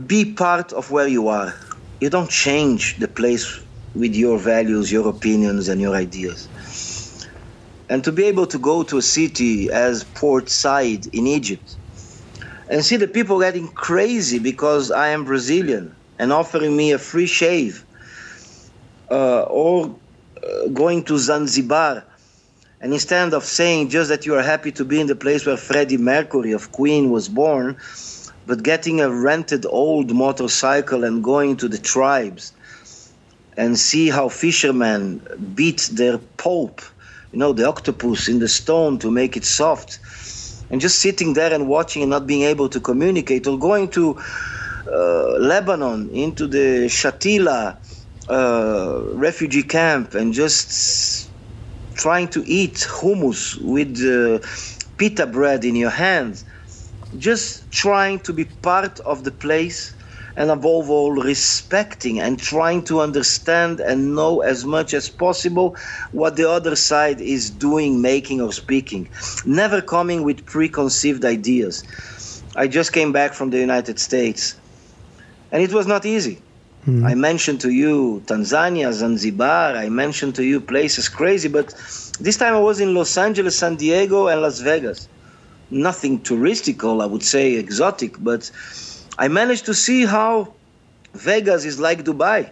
be 0.07 0.33
part 0.33 0.73
of 0.73 0.90
where 0.90 1.07
you 1.07 1.29
are 1.29 1.55
you 2.01 2.11
don't 2.11 2.31
change 2.31 2.97
the 2.99 3.09
place 3.09 3.61
with 3.95 4.15
your 4.15 4.39
values, 4.39 4.93
your 4.93 5.09
opinions, 5.09 5.69
and 5.69 5.81
your 5.81 5.95
ideas. 5.97 6.49
And 7.89 8.05
to 8.05 8.13
be 8.13 8.25
able 8.25 8.47
to 8.49 8.59
go 8.59 8.83
to 8.85 8.99
a 8.99 9.03
city 9.03 9.71
as 9.71 10.05
Port 10.05 10.49
Said 10.51 11.07
in 11.13 11.27
Egypt 11.27 11.77
and 12.69 12.85
see 12.85 12.97
the 12.97 13.09
people 13.09 13.41
getting 13.41 13.69
crazy 13.69 14.39
because 14.41 14.91
I 14.91 15.09
am 15.09 15.25
Brazilian 15.25 15.97
and 16.19 16.33
offering 16.33 16.77
me 16.77 16.93
a 16.93 16.99
free 16.99 17.27
shave, 17.27 17.87
uh, 19.11 19.43
or 19.43 20.01
uh, 20.43 20.69
going 20.69 21.05
to 21.05 21.19
Zanzibar 21.19 22.05
and 22.81 22.93
instead 22.95 23.35
of 23.35 23.45
saying 23.45 23.91
just 23.91 24.11
that 24.11 24.27
you 24.27 24.37
are 24.37 24.43
happy 24.43 24.73
to 24.73 24.85
be 24.85 25.01
in 25.01 25.09
the 25.09 25.17
place 25.17 25.47
where 25.47 25.57
Freddie 25.57 25.99
Mercury 25.99 26.53
of 26.53 26.73
Queen 26.73 27.11
was 27.11 27.29
born, 27.29 27.79
but 28.47 28.63
getting 28.63 29.01
a 29.01 29.11
rented 29.11 29.67
old 29.67 30.15
motorcycle 30.15 31.05
and 31.05 31.25
going 31.25 31.57
to 31.57 31.69
the 31.69 31.79
tribes 31.79 32.53
and 33.57 33.79
see 33.79 34.09
how 34.11 34.29
fishermen 34.29 35.21
beat 35.55 35.89
their 35.93 36.19
pulp, 36.37 36.81
you 37.33 37.39
know, 37.39 37.53
the 37.53 37.67
octopus 37.67 38.29
in 38.29 38.39
the 38.39 38.49
stone 38.49 38.99
to 38.99 39.11
make 39.11 39.37
it 39.37 39.45
soft, 39.45 40.01
and 40.71 40.81
just 40.81 40.99
sitting 40.99 41.35
there 41.35 41.53
and 41.53 41.69
watching 41.69 42.03
and 42.03 42.11
not 42.11 42.27
being 42.27 42.43
able 42.43 42.69
to 42.69 42.81
communicate, 42.81 43.47
or 43.47 43.59
going 43.59 43.89
to 43.89 44.19
uh, 44.93 45.39
Lebanon 45.39 46.11
into 46.11 46.47
the 46.47 46.87
Shatila 46.89 47.79
uh, 48.29 49.01
refugee 49.15 49.63
camp 49.63 50.15
and 50.15 50.33
just 50.33 51.31
trying 51.95 52.29
to 52.29 52.43
eat 52.47 52.87
hummus 52.91 53.57
with 53.63 53.97
uh, 54.03 54.45
pita 54.97 55.27
bread 55.27 55.65
in 55.65 55.77
your 55.77 55.91
hands 55.91 56.45
just 57.18 57.70
trying 57.70 58.18
to 58.20 58.33
be 58.33 58.44
part 58.44 59.00
of 59.00 59.24
the 59.24 59.31
place 59.31 59.94
and 60.37 60.50
above 60.50 60.90
all 60.90 61.12
respecting 61.12 62.18
and 62.20 62.38
trying 62.38 62.83
to 62.85 63.00
understand 63.00 63.81
and 63.81 64.14
know 64.14 64.40
as 64.40 64.64
much 64.64 64.92
as 64.92 65.09
possible 65.09 65.77
what 66.12 66.37
the 66.37 66.48
other 66.48 66.74
side 66.74 67.20
is 67.20 67.50
doing 67.50 68.03
making 68.03 68.40
or 68.40 68.53
speaking. 68.53 69.09
Never 69.46 69.81
coming 69.81 70.24
with 70.24 70.44
preconceived 70.44 71.24
ideas. 71.24 71.85
I 72.57 72.66
just 72.66 72.92
came 72.92 73.12
back 73.12 73.35
from 73.35 73.50
the 73.50 73.59
united 73.59 73.98
states 73.98 74.57
and 75.53 75.62
it 75.62 75.72
was 75.72 75.87
not 75.87 76.05
easy. 76.05 76.38
Mm. 76.87 77.07
i 77.07 77.14
mentioned 77.14 77.61
to 77.62 77.70
you 77.70 78.22
tanzania 78.27 78.92
zanzibar. 78.92 79.74
I 79.74 79.88
mentioned 79.88 80.35
to 80.35 80.44
you 80.44 80.61
places 80.61 81.09
crazy 81.09 81.48
but 81.48 81.68
this 82.20 82.37
time 82.37 82.55
i 82.55 82.61
was 82.61 82.79
in 82.79 82.92
los 82.92 83.16
angeles 83.16 83.57
san 83.59 83.77
diego 83.77 84.27
and 84.29 84.42
las 84.42 84.61
vegas 84.61 85.09
nothing 85.75 86.21
touristical, 86.21 87.03
I 87.03 87.07
would 87.07 87.23
say 87.23 87.55
exotic, 87.55 88.17
but 88.23 88.51
I 89.19 89.29
managed 89.29 89.67
to 89.67 89.75
see 89.75 90.07
how 90.07 90.55
Vegas 91.15 91.65
is 91.65 91.79
like 91.79 92.05
Dubai. 92.05 92.51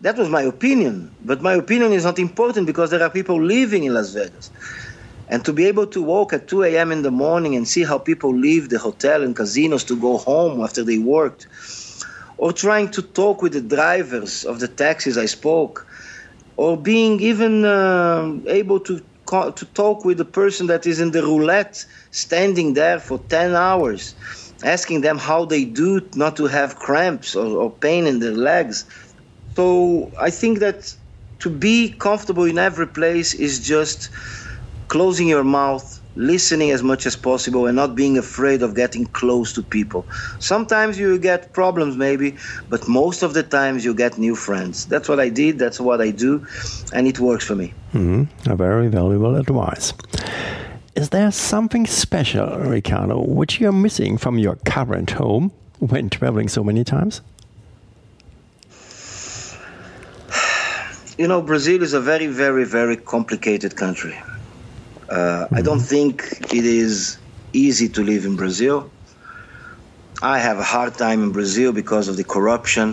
That 0.00 0.16
was 0.16 0.28
my 0.28 0.42
opinion, 0.42 1.14
but 1.24 1.42
my 1.42 1.54
opinion 1.54 1.92
is 1.92 2.04
not 2.04 2.18
important 2.18 2.66
because 2.66 2.90
there 2.90 3.02
are 3.02 3.10
people 3.10 3.40
living 3.40 3.84
in 3.84 3.94
Las 3.94 4.12
Vegas. 4.12 4.50
And 5.28 5.44
to 5.44 5.52
be 5.52 5.64
able 5.66 5.86
to 5.86 6.02
walk 6.02 6.32
at 6.32 6.48
2 6.48 6.64
a.m. 6.64 6.92
in 6.92 7.02
the 7.02 7.10
morning 7.10 7.54
and 7.54 7.66
see 7.66 7.84
how 7.84 7.98
people 7.98 8.34
leave 8.36 8.68
the 8.68 8.78
hotel 8.78 9.22
and 9.22 9.34
casinos 9.34 9.84
to 9.84 9.98
go 9.98 10.18
home 10.18 10.60
after 10.60 10.82
they 10.82 10.98
worked, 10.98 11.46
or 12.36 12.52
trying 12.52 12.90
to 12.90 13.02
talk 13.02 13.40
with 13.40 13.52
the 13.52 13.60
drivers 13.60 14.44
of 14.44 14.58
the 14.58 14.68
taxis 14.68 15.16
I 15.16 15.26
spoke, 15.26 15.86
or 16.56 16.76
being 16.76 17.20
even 17.20 17.64
uh, 17.64 18.36
able 18.48 18.80
to 18.80 19.00
to 19.32 19.66
talk 19.74 20.04
with 20.04 20.18
the 20.18 20.24
person 20.24 20.66
that 20.68 20.86
is 20.86 21.00
in 21.00 21.10
the 21.12 21.22
roulette, 21.22 21.84
standing 22.10 22.74
there 22.74 23.00
for 23.00 23.18
10 23.18 23.54
hours, 23.54 24.14
asking 24.64 25.00
them 25.00 25.18
how 25.18 25.44
they 25.46 25.64
do 25.64 26.08
not 26.14 26.36
to 26.36 26.46
have 26.46 26.76
cramps 26.76 27.34
or, 27.34 27.46
or 27.46 27.70
pain 27.70 28.06
in 28.06 28.20
their 28.20 28.32
legs. 28.36 28.84
So 29.56 30.12
I 30.20 30.30
think 30.30 30.60
that 30.60 30.94
to 31.40 31.50
be 31.50 31.90
comfortable 31.90 32.44
in 32.44 32.58
every 32.58 32.86
place 32.88 33.34
is 33.34 33.66
just 33.66 34.10
closing 34.88 35.28
your 35.28 35.44
mouth, 35.44 36.01
listening 36.16 36.70
as 36.70 36.82
much 36.82 37.06
as 37.06 37.16
possible, 37.16 37.66
and 37.66 37.76
not 37.76 37.94
being 37.94 38.18
afraid 38.18 38.62
of 38.62 38.74
getting 38.74 39.06
close 39.06 39.52
to 39.54 39.62
people. 39.62 40.04
Sometimes 40.38 40.98
you 40.98 41.18
get 41.18 41.52
problems, 41.52 41.96
maybe, 41.96 42.36
but 42.68 42.86
most 42.88 43.22
of 43.22 43.34
the 43.34 43.42
times 43.42 43.84
you 43.84 43.94
get 43.94 44.18
new 44.18 44.34
friends. 44.34 44.86
That's 44.86 45.08
what 45.08 45.20
I 45.20 45.28
did, 45.28 45.58
that's 45.58 45.80
what 45.80 46.00
I 46.00 46.10
do, 46.10 46.46
and 46.92 47.06
it 47.06 47.18
works 47.18 47.44
for 47.44 47.54
me. 47.54 47.72
Mm-hmm. 47.94 48.50
A 48.50 48.56
very 48.56 48.88
valuable 48.88 49.36
advice. 49.36 49.92
Is 50.94 51.08
there 51.08 51.30
something 51.30 51.86
special, 51.86 52.58
Ricardo, 52.58 53.22
which 53.22 53.60
you're 53.60 53.72
missing 53.72 54.18
from 54.18 54.38
your 54.38 54.56
current 54.66 55.12
home 55.12 55.50
when 55.78 56.10
traveling 56.10 56.48
so 56.48 56.62
many 56.62 56.84
times? 56.84 57.22
You 61.18 61.28
know, 61.28 61.42
Brazil 61.42 61.82
is 61.82 61.92
a 61.92 62.00
very, 62.00 62.26
very, 62.26 62.64
very 62.64 62.96
complicated 62.96 63.76
country. 63.76 64.18
Uh, 65.12 65.44
mm-hmm. 65.44 65.54
I 65.56 65.60
don't 65.60 65.78
mm-hmm. 65.78 65.94
think 65.94 66.14
it 66.58 66.64
is 66.64 67.18
easy 67.52 67.88
to 67.90 68.02
live 68.02 68.24
in 68.24 68.34
Brazil. 68.36 68.90
I 70.22 70.38
have 70.38 70.58
a 70.58 70.68
hard 70.74 70.94
time 70.94 71.22
in 71.22 71.32
Brazil 71.32 71.70
because 71.72 72.08
of 72.08 72.16
the 72.16 72.24
corruption, 72.24 72.88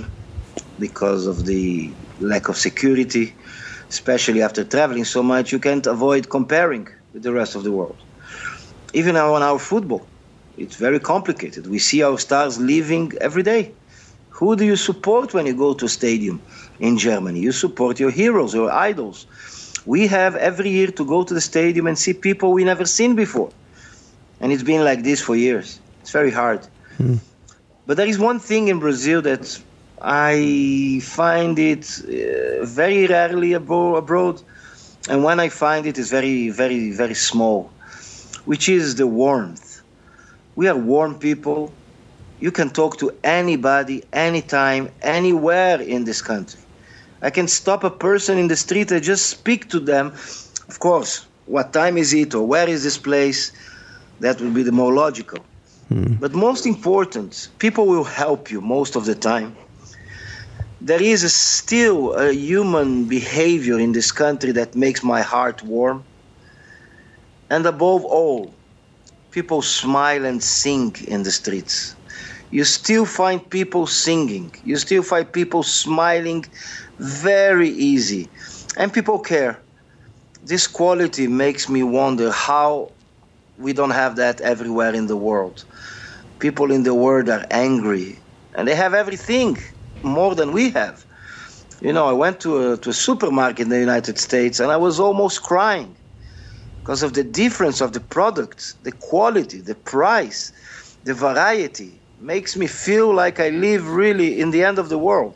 because 0.80 1.28
of 1.28 1.46
the 1.46 1.94
lack 2.20 2.50
of 2.50 2.58
security, 2.58 3.34
especially 3.90 4.42
after 4.42 4.66
traveling 4.66 5.06
so 5.06 5.24
much. 5.24 5.54
You 5.54 5.60
can't 5.60 5.88
avoid 5.88 6.30
comparing 6.30 6.88
with 7.14 7.24
the 7.24 7.32
rest 7.32 7.56
of 7.56 7.64
the 7.64 7.72
world. 7.72 8.00
Even 8.94 9.16
on 9.16 9.42
our 9.42 9.60
football, 9.60 10.06
it's 10.58 10.76
very 10.76 11.00
complicated. 11.00 11.68
We 11.68 11.80
see 11.80 12.04
our 12.04 12.18
stars 12.18 12.60
leaving 12.60 13.14
every 13.22 13.44
day. 13.44 13.72
Who 14.40 14.56
do 14.58 14.66
you 14.66 14.76
support 14.76 15.34
when 15.34 15.46
you 15.46 15.54
go 15.54 15.74
to 15.74 15.86
a 15.86 15.90
stadium 16.00 16.42
in 16.80 16.98
Germany? 16.98 17.40
You 17.40 17.54
support 17.54 18.00
your 18.00 18.12
heroes, 18.12 18.54
your 18.54 18.72
idols. 18.72 19.26
We 19.86 20.08
have 20.08 20.36
every 20.36 20.70
year 20.70 20.88
to 20.92 21.06
go 21.06 21.24
to 21.24 21.34
the 21.34 21.42
stadium 21.42 21.88
and 21.88 21.98
see 21.98 22.14
people 22.14 22.52
we 22.54 22.64
never 22.64 22.86
seen 22.86 23.16
before. 23.16 23.52
And 24.40 24.52
it's 24.52 24.64
been 24.64 24.84
like 24.84 25.04
this 25.04 25.22
for 25.22 25.36
years. 25.36 25.80
It's 26.02 26.12
very 26.12 26.32
hard. 26.32 26.68
Mm. 26.98 27.20
But 27.86 27.98
there 27.98 28.08
is 28.08 28.20
one 28.20 28.40
thing 28.40 28.68
in 28.68 28.80
Brazil 28.80 29.22
that 29.24 29.60
I 30.02 31.02
find 31.04 31.58
it 31.60 31.86
uh, 32.04 32.66
very 32.66 33.08
rarely 33.08 33.54
abroad, 33.54 34.42
and 35.10 35.24
when 35.24 35.40
I 35.40 35.50
find 35.50 35.86
it, 35.86 35.98
it's 35.98 36.10
very, 36.10 36.50
very, 36.50 36.92
very 36.92 37.16
small, 37.16 37.72
which 38.46 38.70
is 38.70 38.96
the 38.96 39.08
warmth. 39.08 39.82
We 40.56 40.68
are 40.68 40.76
warm 40.76 41.20
people. 41.20 41.74
You 42.40 42.52
can 42.52 42.70
talk 42.70 42.98
to 43.00 43.12
anybody, 43.24 44.04
anytime, 44.14 44.90
anywhere 45.02 45.82
in 45.82 46.06
this 46.06 46.22
country. 46.22 46.59
I 47.22 47.30
can 47.30 47.48
stop 47.48 47.84
a 47.84 47.90
person 47.90 48.38
in 48.38 48.48
the 48.48 48.56
street 48.56 48.92
and 48.92 49.04
just 49.04 49.28
speak 49.28 49.70
to 49.70 49.80
them. 49.80 50.08
Of 50.68 50.80
course, 50.80 51.26
what 51.46 51.74
time 51.74 51.98
is 51.98 52.14
it 52.14 52.34
or 52.34 52.46
where 52.46 52.70
is 52.70 52.84
this 52.84 52.98
place? 52.98 53.52
That 54.20 54.40
would 54.40 54.54
be 54.54 54.64
the 54.64 54.72
more 54.72 54.94
logical. 54.94 55.40
Mm. 55.92 56.20
But 56.20 56.34
most 56.34 56.66
important, 56.66 57.50
people 57.58 57.88
will 57.88 58.04
help 58.04 58.52
you 58.52 58.62
most 58.62 58.96
of 58.96 59.06
the 59.06 59.16
time. 59.16 59.56
There 60.82 61.02
is 61.02 61.24
a 61.24 61.30
still 61.30 62.14
a 62.14 62.32
human 62.32 63.06
behavior 63.06 63.80
in 63.80 63.92
this 63.92 64.12
country 64.12 64.52
that 64.54 64.76
makes 64.76 65.04
my 65.04 65.22
heart 65.22 65.62
warm. 65.64 66.04
And 67.50 67.66
above 67.66 68.06
all, 68.06 68.54
people 69.32 69.62
smile 69.62 70.24
and 70.26 70.42
sing 70.42 70.96
in 71.08 71.24
the 71.24 71.32
streets. 71.32 71.96
You 72.52 72.64
still 72.64 73.06
find 73.06 73.48
people 73.50 73.86
singing. 73.88 74.54
You 74.64 74.78
still 74.78 75.04
find 75.04 75.32
people 75.32 75.64
smiling 75.64 76.46
very 76.98 77.70
easy. 77.70 78.28
And 78.78 78.92
people 78.92 79.20
care. 79.20 79.60
This 80.44 80.68
quality 80.68 81.28
makes 81.28 81.70
me 81.70 81.84
wonder 81.84 82.32
how 82.32 82.92
we 83.58 83.74
don't 83.74 83.92
have 83.92 84.16
that 84.16 84.42
everywhere 84.42 84.96
in 84.96 85.08
the 85.08 85.18
world. 85.18 85.66
People 86.40 86.72
in 86.72 86.84
the 86.84 86.94
world 86.94 87.30
are 87.30 87.46
angry 87.52 88.18
and 88.56 88.68
they 88.68 88.76
have 88.76 88.94
everything 88.94 89.58
more 90.02 90.34
than 90.34 90.52
we 90.52 90.70
have. 90.72 91.06
You 91.82 91.94
know, 91.94 92.08
I 92.08 92.14
went 92.14 92.40
to 92.42 92.74
a, 92.74 92.78
to 92.78 92.90
a 92.90 92.94
supermarket 92.94 93.60
in 93.60 93.70
the 93.70 93.80
United 93.80 94.18
States 94.18 94.60
and 94.60 94.72
I 94.72 94.78
was 94.78 95.00
almost 95.00 95.44
crying 95.44 95.96
because 96.82 97.04
of 97.04 97.14
the 97.14 97.24
difference 97.24 97.82
of 97.82 97.94
the 97.94 98.00
products, 98.00 98.76
the 98.84 98.92
quality, 98.92 99.60
the 99.60 99.76
price, 99.76 100.52
the 101.04 101.14
variety. 101.14 101.99
Makes 102.20 102.56
me 102.58 102.68
feel 102.68 103.14
like 103.14 103.40
I 103.40 103.50
live 103.50 103.90
really 103.90 104.40
in 104.40 104.52
the 104.52 104.64
end 104.64 104.78
of 104.80 104.90
the 104.90 104.98
world. 104.98 105.34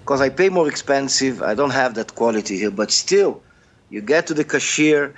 Because 0.00 0.20
I 0.20 0.28
pay 0.28 0.48
more 0.48 0.68
expensive, 0.68 1.42
I 1.42 1.54
don't 1.54 1.70
have 1.70 1.94
that 1.94 2.14
quality 2.14 2.58
here, 2.58 2.70
but 2.70 2.90
still, 2.90 3.42
you 3.90 4.00
get 4.00 4.26
to 4.26 4.34
the 4.34 4.44
cashier 4.44 5.14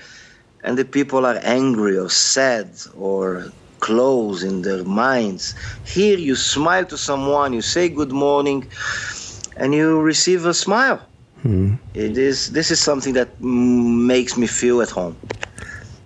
and 0.63 0.79
the 0.79 0.85
people 0.85 1.27
are 1.27 1.39
angry 1.43 1.97
or 1.99 2.09
sad 2.09 2.69
or 2.97 3.53
close 3.81 4.43
in 4.45 4.63
their 4.63 4.85
minds. 4.85 5.55
Here 5.85 6.17
you 6.19 6.37
smile 6.37 6.85
to 6.87 6.97
someone, 6.97 7.53
you 7.53 7.63
say 7.63 7.89
good 7.89 8.13
morning, 8.13 8.67
and 9.57 9.75
you 9.75 10.01
receive 10.01 10.47
a 10.47 10.55
smile. 10.55 11.01
Hmm. 11.43 11.75
It 11.95 12.17
is 12.17 12.53
this 12.53 12.71
is 12.71 12.79
something 12.81 13.15
that 13.15 13.29
makes 13.41 14.37
me 14.37 14.47
feel 14.47 14.81
at 14.81 14.91
home. 14.91 15.17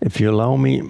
If 0.01 0.19
you 0.21 0.31
allow 0.31 0.57
me, 0.57 0.83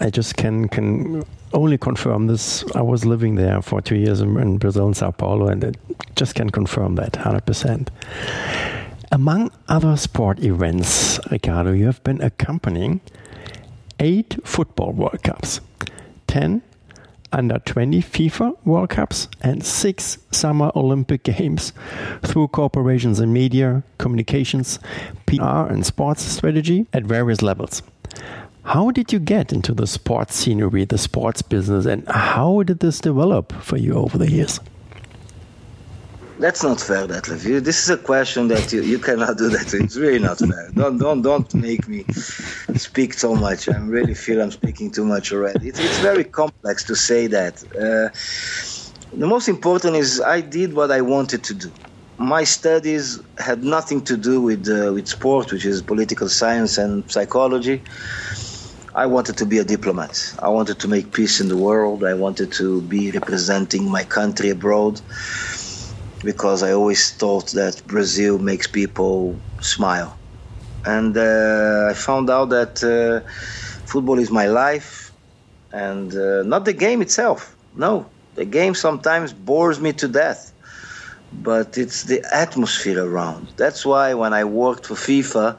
I 0.00 0.08
just 0.08 0.36
can 0.36 0.68
can 0.68 1.24
only 1.52 1.78
confirm 1.78 2.26
this. 2.26 2.64
I 2.74 2.82
was 2.82 3.04
living 3.04 3.34
there 3.34 3.62
for 3.62 3.80
two 3.80 3.96
years 3.96 4.20
in, 4.20 4.38
in 4.38 4.58
Brazil, 4.58 4.88
in 4.88 4.94
Sao 4.94 5.10
Paulo, 5.10 5.48
and 5.48 5.62
it 5.64 5.76
just 6.16 6.34
can 6.34 6.50
confirm 6.50 6.96
that 6.96 7.12
100%. 7.12 7.88
Among 9.12 9.50
other 9.68 9.96
sport 9.96 10.40
events, 10.40 11.18
Ricardo, 11.30 11.72
you 11.72 11.86
have 11.86 12.02
been 12.04 12.20
accompanying 12.22 13.00
eight 13.98 14.38
football 14.44 14.92
World 14.92 15.22
Cups, 15.22 15.60
10 16.28 16.62
under 17.32 17.58
20 17.58 18.02
FIFA 18.02 18.56
World 18.64 18.90
Cups, 18.90 19.28
and 19.40 19.64
six 19.64 20.18
Summer 20.30 20.70
Olympic 20.74 21.22
Games 21.22 21.72
through 22.22 22.48
corporations 22.48 23.20
in 23.20 23.32
media, 23.32 23.82
communications, 23.98 24.78
PR, 25.26 25.66
and 25.68 25.86
sports 25.86 26.22
strategy 26.22 26.86
at 26.92 27.04
various 27.04 27.42
levels. 27.42 27.82
How 28.64 28.90
did 28.90 29.12
you 29.12 29.18
get 29.18 29.52
into 29.52 29.72
the 29.72 29.86
sports 29.86 30.36
scenery, 30.36 30.84
the 30.84 30.98
sports 30.98 31.42
business, 31.42 31.86
and 31.86 32.06
how 32.08 32.62
did 32.62 32.80
this 32.80 33.00
develop 33.00 33.52
for 33.52 33.76
you 33.76 33.94
over 33.94 34.18
the 34.18 34.30
years? 34.30 34.60
That's 36.38 36.62
not 36.62 36.80
fair, 36.80 37.06
Detlef. 37.06 37.62
This 37.62 37.82
is 37.82 37.90
a 37.90 37.98
question 37.98 38.48
that 38.48 38.72
you, 38.72 38.80
you 38.82 38.98
cannot 38.98 39.36
do 39.36 39.50
that. 39.50 39.74
It's 39.74 39.96
really 39.96 40.18
not 40.18 40.38
fair. 40.38 40.70
Don't 40.74 40.96
don't 40.96 41.20
don't 41.20 41.54
make 41.54 41.86
me 41.86 42.04
speak 42.76 43.12
so 43.12 43.34
much. 43.34 43.68
I 43.68 43.76
really 43.76 44.14
feel 44.14 44.40
I'm 44.40 44.50
speaking 44.50 44.90
too 44.90 45.04
much 45.04 45.32
already. 45.32 45.68
It's, 45.68 45.78
it's 45.78 45.98
very 45.98 46.24
complex 46.24 46.84
to 46.84 46.96
say 46.96 47.26
that. 47.26 47.62
Uh, 47.74 48.08
the 49.18 49.26
most 49.26 49.48
important 49.48 49.96
is 49.96 50.20
I 50.20 50.40
did 50.40 50.72
what 50.72 50.90
I 50.90 51.02
wanted 51.02 51.44
to 51.44 51.54
do. 51.54 51.70
My 52.16 52.44
studies 52.44 53.20
had 53.36 53.62
nothing 53.62 54.02
to 54.04 54.16
do 54.16 54.40
with 54.40 54.66
uh, 54.68 54.92
with 54.94 55.08
sport, 55.08 55.52
which 55.52 55.66
is 55.66 55.82
political 55.82 56.28
science 56.28 56.78
and 56.78 57.10
psychology. 57.10 57.82
I 58.94 59.06
wanted 59.06 59.36
to 59.38 59.46
be 59.46 59.58
a 59.58 59.64
diplomat. 59.64 60.34
I 60.40 60.48
wanted 60.48 60.80
to 60.80 60.88
make 60.88 61.12
peace 61.12 61.40
in 61.40 61.48
the 61.48 61.56
world. 61.56 62.04
I 62.04 62.14
wanted 62.14 62.52
to 62.54 62.82
be 62.82 63.10
representing 63.12 63.88
my 63.90 64.04
country 64.04 64.50
abroad 64.50 65.00
because 66.24 66.62
I 66.62 66.72
always 66.72 67.12
thought 67.12 67.50
that 67.52 67.82
Brazil 67.86 68.38
makes 68.38 68.66
people 68.66 69.40
smile. 69.60 70.18
And 70.84 71.16
uh, 71.16 71.88
I 71.90 71.94
found 71.94 72.30
out 72.30 72.50
that 72.50 72.82
uh, 72.82 73.28
football 73.86 74.18
is 74.18 74.30
my 74.30 74.46
life 74.46 75.12
and 75.72 76.14
uh, 76.14 76.42
not 76.42 76.64
the 76.64 76.72
game 76.72 77.00
itself. 77.02 77.56
No, 77.74 78.10
the 78.34 78.44
game 78.44 78.74
sometimes 78.74 79.32
bores 79.32 79.80
me 79.80 79.92
to 79.94 80.08
death, 80.08 80.52
but 81.32 81.78
it's 81.78 82.04
the 82.04 82.24
atmosphere 82.34 83.04
around. 83.04 83.52
That's 83.56 83.86
why 83.86 84.14
when 84.14 84.32
I 84.32 84.44
worked 84.44 84.86
for 84.86 84.94
FIFA, 84.94 85.58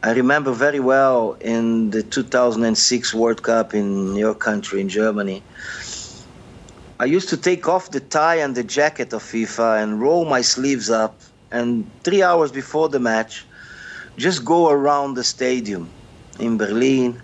I 0.00 0.12
remember 0.12 0.52
very 0.52 0.78
well 0.78 1.36
in 1.40 1.90
the 1.90 2.04
2006 2.04 3.14
World 3.14 3.42
Cup 3.42 3.74
in 3.74 4.14
your 4.14 4.34
country, 4.34 4.80
in 4.80 4.88
Germany. 4.88 5.42
I 7.00 7.06
used 7.06 7.28
to 7.30 7.36
take 7.36 7.68
off 7.68 7.90
the 7.90 7.98
tie 7.98 8.36
and 8.36 8.54
the 8.54 8.62
jacket 8.62 9.12
of 9.12 9.24
FIFA 9.24 9.82
and 9.82 10.00
roll 10.00 10.24
my 10.24 10.40
sleeves 10.40 10.88
up, 10.88 11.20
and 11.50 11.90
three 12.04 12.22
hours 12.22 12.52
before 12.52 12.88
the 12.88 13.00
match, 13.00 13.44
just 14.16 14.44
go 14.44 14.70
around 14.70 15.14
the 15.14 15.24
stadium 15.24 15.90
in 16.38 16.58
Berlin, 16.58 17.20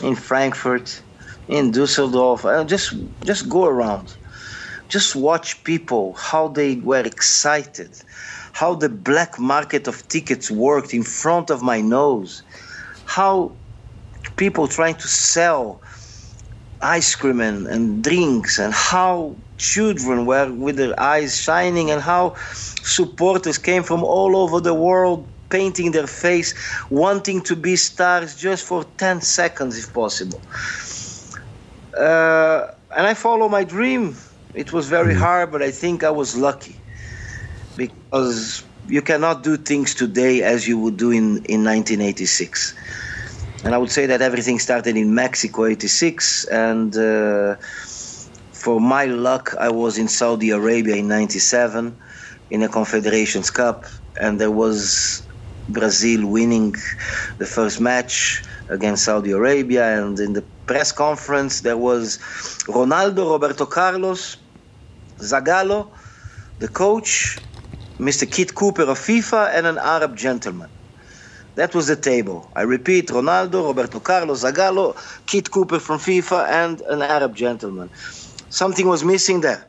in 0.00 0.14
Frankfurt, 0.14 1.02
in 1.48 1.72
Dusseldorf, 1.72 2.44
and 2.44 2.68
just 2.68 2.94
just 3.24 3.48
go 3.48 3.64
around, 3.64 4.14
just 4.88 5.16
watch 5.16 5.64
people 5.64 6.12
how 6.12 6.46
they 6.46 6.76
were 6.76 7.02
excited, 7.04 7.90
how 8.52 8.74
the 8.74 8.88
black 8.88 9.38
market 9.38 9.88
of 9.88 10.06
tickets 10.08 10.50
worked 10.50 10.94
in 10.94 11.02
front 11.02 11.50
of 11.50 11.62
my 11.62 11.80
nose, 11.80 12.42
how 13.06 13.52
people 14.36 14.68
trying 14.68 14.94
to 14.94 15.08
sell 15.08 15.80
ice 16.82 17.14
cream 17.14 17.40
and, 17.40 17.66
and 17.66 18.02
drinks 18.02 18.58
and 18.58 18.72
how 18.74 19.34
children 19.56 20.26
were 20.26 20.52
with 20.52 20.76
their 20.76 20.98
eyes 21.00 21.40
shining 21.40 21.90
and 21.90 22.02
how 22.02 22.34
supporters 22.82 23.56
came 23.56 23.82
from 23.84 24.02
all 24.02 24.36
over 24.36 24.60
the 24.60 24.74
world 24.74 25.26
painting 25.48 25.92
their 25.92 26.08
face 26.08 26.54
wanting 26.90 27.40
to 27.40 27.54
be 27.54 27.76
stars 27.76 28.34
just 28.34 28.66
for 28.66 28.84
10 28.96 29.20
seconds 29.20 29.78
if 29.78 29.92
possible. 29.92 30.40
Uh, 31.96 32.68
and 32.96 33.06
i 33.06 33.14
follow 33.14 33.48
my 33.48 33.64
dream. 33.64 34.16
It 34.54 34.72
was 34.72 34.88
very 34.88 35.14
mm-hmm. 35.14 35.22
hard 35.22 35.52
but 35.52 35.62
i 35.62 35.70
think 35.70 36.02
i 36.02 36.10
was 36.10 36.36
lucky 36.36 36.76
because 37.76 38.64
you 38.86 39.02
cannot 39.02 39.42
do 39.42 39.56
things 39.56 39.94
today 39.94 40.42
as 40.42 40.66
you 40.68 40.78
would 40.78 40.96
do 40.96 41.10
in, 41.10 41.44
in 41.46 41.64
1986 41.64 42.74
and 43.64 43.74
I 43.74 43.78
would 43.78 43.90
say 43.90 44.06
that 44.06 44.22
everything 44.22 44.58
started 44.58 44.96
in 44.96 45.14
Mexico 45.14 45.66
'86, 45.66 46.44
and 46.46 46.96
uh, 46.96 47.56
for 48.52 48.80
my 48.80 49.04
luck, 49.06 49.54
I 49.58 49.70
was 49.70 49.98
in 49.98 50.08
Saudi 50.08 50.50
Arabia 50.50 50.96
in 50.96 51.08
'97 51.08 51.96
in 52.50 52.62
a 52.62 52.68
Confederations 52.68 53.50
Cup, 53.50 53.86
and 54.20 54.40
there 54.40 54.50
was 54.50 55.22
Brazil 55.68 56.26
winning 56.26 56.74
the 57.38 57.46
first 57.46 57.80
match 57.80 58.42
against 58.68 59.04
Saudi 59.04 59.30
Arabia, 59.30 60.02
and 60.02 60.18
in 60.18 60.32
the 60.32 60.42
press 60.66 60.90
conference 60.90 61.60
there 61.60 61.78
was 61.78 62.18
Ronaldo, 62.66 63.30
Roberto 63.30 63.66
Carlos, 63.66 64.36
Zagallo, 65.20 65.90
the 66.58 66.68
coach, 66.68 67.40
Mr. 68.02 68.28
Kit 68.28 68.54
Cooper 68.56 68.82
of 68.82 68.98
FIFA, 68.98 69.54
and 69.54 69.64
an 69.64 69.78
Arab 69.78 70.16
gentleman. 70.16 70.68
That 71.54 71.72
was 71.72 71.86
the 71.86 71.94
table. 71.94 72.50
I 72.56 72.62
repeat 72.62 73.06
Ronaldo, 73.08 73.64
Roberto 73.64 74.00
Carlos, 74.00 74.42
Zagallo, 74.42 74.96
Kit 75.26 75.52
Cooper 75.52 75.78
from 75.78 76.00
FIFA, 76.00 76.48
and 76.48 76.80
an 76.80 77.00
Arab 77.00 77.36
gentleman. 77.36 77.90
Something 78.50 78.88
was 78.88 79.04
missing 79.04 79.40
there. 79.42 79.64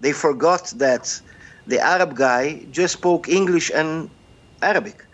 They 0.00 0.12
forgot 0.12 0.72
that 0.78 1.20
the 1.68 1.78
Arab 1.78 2.16
guy 2.16 2.64
just 2.72 2.94
spoke 2.94 3.28
English 3.28 3.70
and 3.72 4.10
Arabic. 4.62 5.04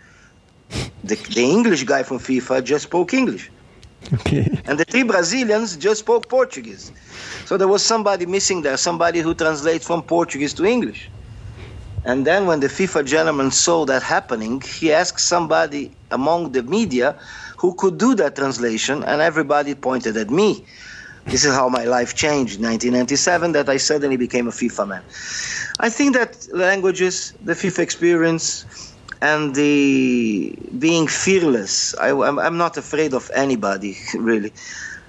The, 1.03 1.15
the 1.15 1.43
English 1.43 1.83
guy 1.83 2.01
from 2.01 2.17
FIFA 2.17 2.63
just 2.63 2.85
spoke 2.85 3.13
English. 3.13 3.51
Okay. 4.15 4.49
And 4.65 4.79
the 4.79 4.85
three 4.85 5.03
Brazilians 5.03 5.77
just 5.77 5.99
spoke 5.99 6.27
Portuguese. 6.27 6.91
So 7.45 7.55
there 7.55 7.67
was 7.67 7.85
somebody 7.85 8.25
missing 8.25 8.63
there, 8.63 8.77
somebody 8.77 9.19
who 9.19 9.35
translates 9.35 9.85
from 9.85 10.01
Portuguese 10.01 10.55
to 10.55 10.65
English. 10.65 11.09
And 12.05 12.27
then 12.27 12.47
when 12.47 12.59
the 12.59 12.67
FIFA 12.67 13.05
gentleman 13.05 13.51
saw 13.51 13.85
that 13.85 14.03
happening, 14.03 14.61
he 14.61 14.91
asked 14.91 15.21
somebody 15.21 15.91
among 16.11 16.51
the 16.51 16.63
media 16.63 17.15
who 17.57 17.73
could 17.75 17.97
do 17.97 18.13
that 18.15 18.35
translation, 18.35 19.03
and 19.03 19.21
everybody 19.21 19.73
pointed 19.73 20.17
at 20.17 20.29
me. 20.29 20.65
This 21.25 21.45
is 21.45 21.53
how 21.53 21.69
my 21.69 21.85
life 21.85 22.13
changed 22.15 22.59
in 22.59 22.65
1997 22.65 23.53
that 23.53 23.69
I 23.69 23.77
suddenly 23.77 24.17
became 24.17 24.47
a 24.49 24.51
FIFA 24.51 24.87
man. 24.89 25.03
I 25.79 25.89
think 25.89 26.13
that 26.15 26.45
languages, 26.51 27.33
the 27.41 27.53
FIFA 27.53 27.79
experience, 27.79 28.65
and 29.21 29.55
the 29.55 30.53
being 30.77 31.07
fearless, 31.07 31.95
I, 31.95 32.09
am 32.09 32.37
I'm 32.37 32.57
not 32.57 32.75
afraid 32.75 33.13
of 33.13 33.31
anybody, 33.33 33.97
really, 34.15 34.51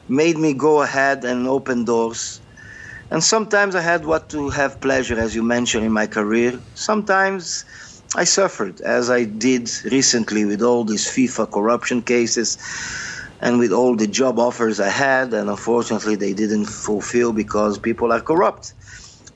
made 0.07 0.39
me 0.39 0.55
go 0.55 0.83
ahead 0.83 1.25
and 1.25 1.49
open 1.49 1.85
doors 1.85 2.41
and 3.15 3.23
sometimes 3.23 3.77
I 3.77 3.81
had 3.81 4.05
what 4.05 4.29
to 4.31 4.51
have 4.51 4.81
pleasure, 4.81 5.17
as 5.17 5.37
you 5.37 5.45
mentioned, 5.45 5.85
in 5.85 5.93
my 5.93 6.09
career. 6.09 6.61
Sometimes 6.75 7.65
I 8.17 8.25
suffered, 8.25 8.81
as 8.81 9.09
I 9.09 9.23
did 9.23 9.71
recently 9.85 10.45
with 10.45 10.63
all 10.63 10.83
these 10.83 11.07
FIFA 11.07 11.53
corruption 11.53 12.03
cases 12.03 12.59
and 13.41 13.61
with 13.61 13.71
all 13.71 13.95
the 13.95 14.09
job 14.09 14.41
offers 14.41 14.81
I 14.81 14.89
had, 14.89 15.33
and 15.33 15.49
unfortunately 15.49 16.17
they 16.17 16.35
didn't 16.35 16.65
fulfill 16.65 17.33
because 17.33 17.79
people 17.79 18.11
are 18.13 18.21
corrupt. 18.21 18.75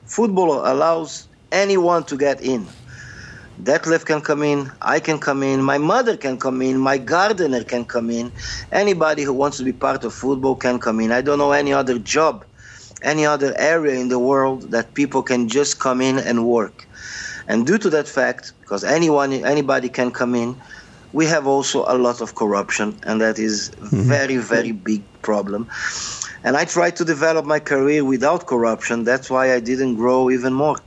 Football 0.07 0.59
allows 0.73 1.29
anyone 1.49 2.03
to 2.07 2.17
get 2.17 2.41
in. 2.41 2.67
Detlef 3.63 4.03
can 4.03 4.19
come 4.19 4.43
in, 4.43 4.69
I 4.81 4.99
can 4.99 5.19
come 5.19 5.41
in, 5.41 5.63
my 5.63 5.77
mother 5.77 6.17
can 6.17 6.37
come 6.37 6.61
in, 6.61 6.77
my 6.77 6.97
gardener 6.97 7.63
can 7.63 7.85
come 7.85 8.09
in. 8.09 8.33
Anybody 8.73 9.23
who 9.23 9.31
wants 9.31 9.55
to 9.59 9.63
be 9.63 9.71
part 9.71 10.03
of 10.03 10.13
football 10.13 10.57
can 10.57 10.79
come 10.79 10.99
in. 10.99 11.13
I 11.13 11.21
don't 11.21 11.37
know 11.37 11.53
any 11.53 11.71
other 11.71 11.97
job 11.97 12.43
any 13.01 13.25
other 13.25 13.53
area 13.57 13.99
in 13.99 14.09
the 14.09 14.19
world 14.19 14.71
that 14.71 14.93
people 14.93 15.23
can 15.23 15.47
just 15.47 15.79
come 15.79 16.01
in 16.01 16.17
and 16.19 16.45
work. 16.45 16.87
And 17.47 17.65
due 17.65 17.77
to 17.79 17.89
that 17.91 18.07
fact, 18.07 18.53
because 18.61 18.83
anyone, 18.83 19.33
anybody 19.33 19.89
can 19.89 20.11
come 20.11 20.35
in, 20.35 20.55
we 21.13 21.25
have 21.25 21.47
also 21.47 21.85
a 21.87 21.97
lot 21.97 22.21
of 22.21 22.35
corruption, 22.35 22.95
and 23.03 23.19
that 23.21 23.39
is 23.39 23.71
mm-hmm. 23.71 24.01
very, 24.01 24.37
very 24.37 24.71
big 24.71 25.01
problem. 25.21 25.67
And 26.43 26.55
I 26.55 26.65
tried 26.65 26.95
to 26.97 27.05
develop 27.05 27.45
my 27.45 27.59
career 27.59 28.05
without 28.05 28.47
corruption. 28.47 29.03
That's 29.03 29.29
why 29.29 29.53
I 29.53 29.59
didn't 29.59 29.95
grow 29.95 30.29
even 30.29 30.53
more. 30.53 30.77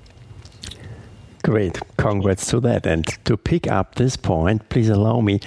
Great. 1.43 1.81
Congrats 1.97 2.47
to 2.51 2.61
that. 2.61 2.87
And 2.87 3.05
to 3.25 3.37
pick 3.37 3.67
up 3.67 3.97
this 3.97 4.17
point, 4.17 4.69
please 4.69 4.89
allow 4.89 5.21
me. 5.21 5.41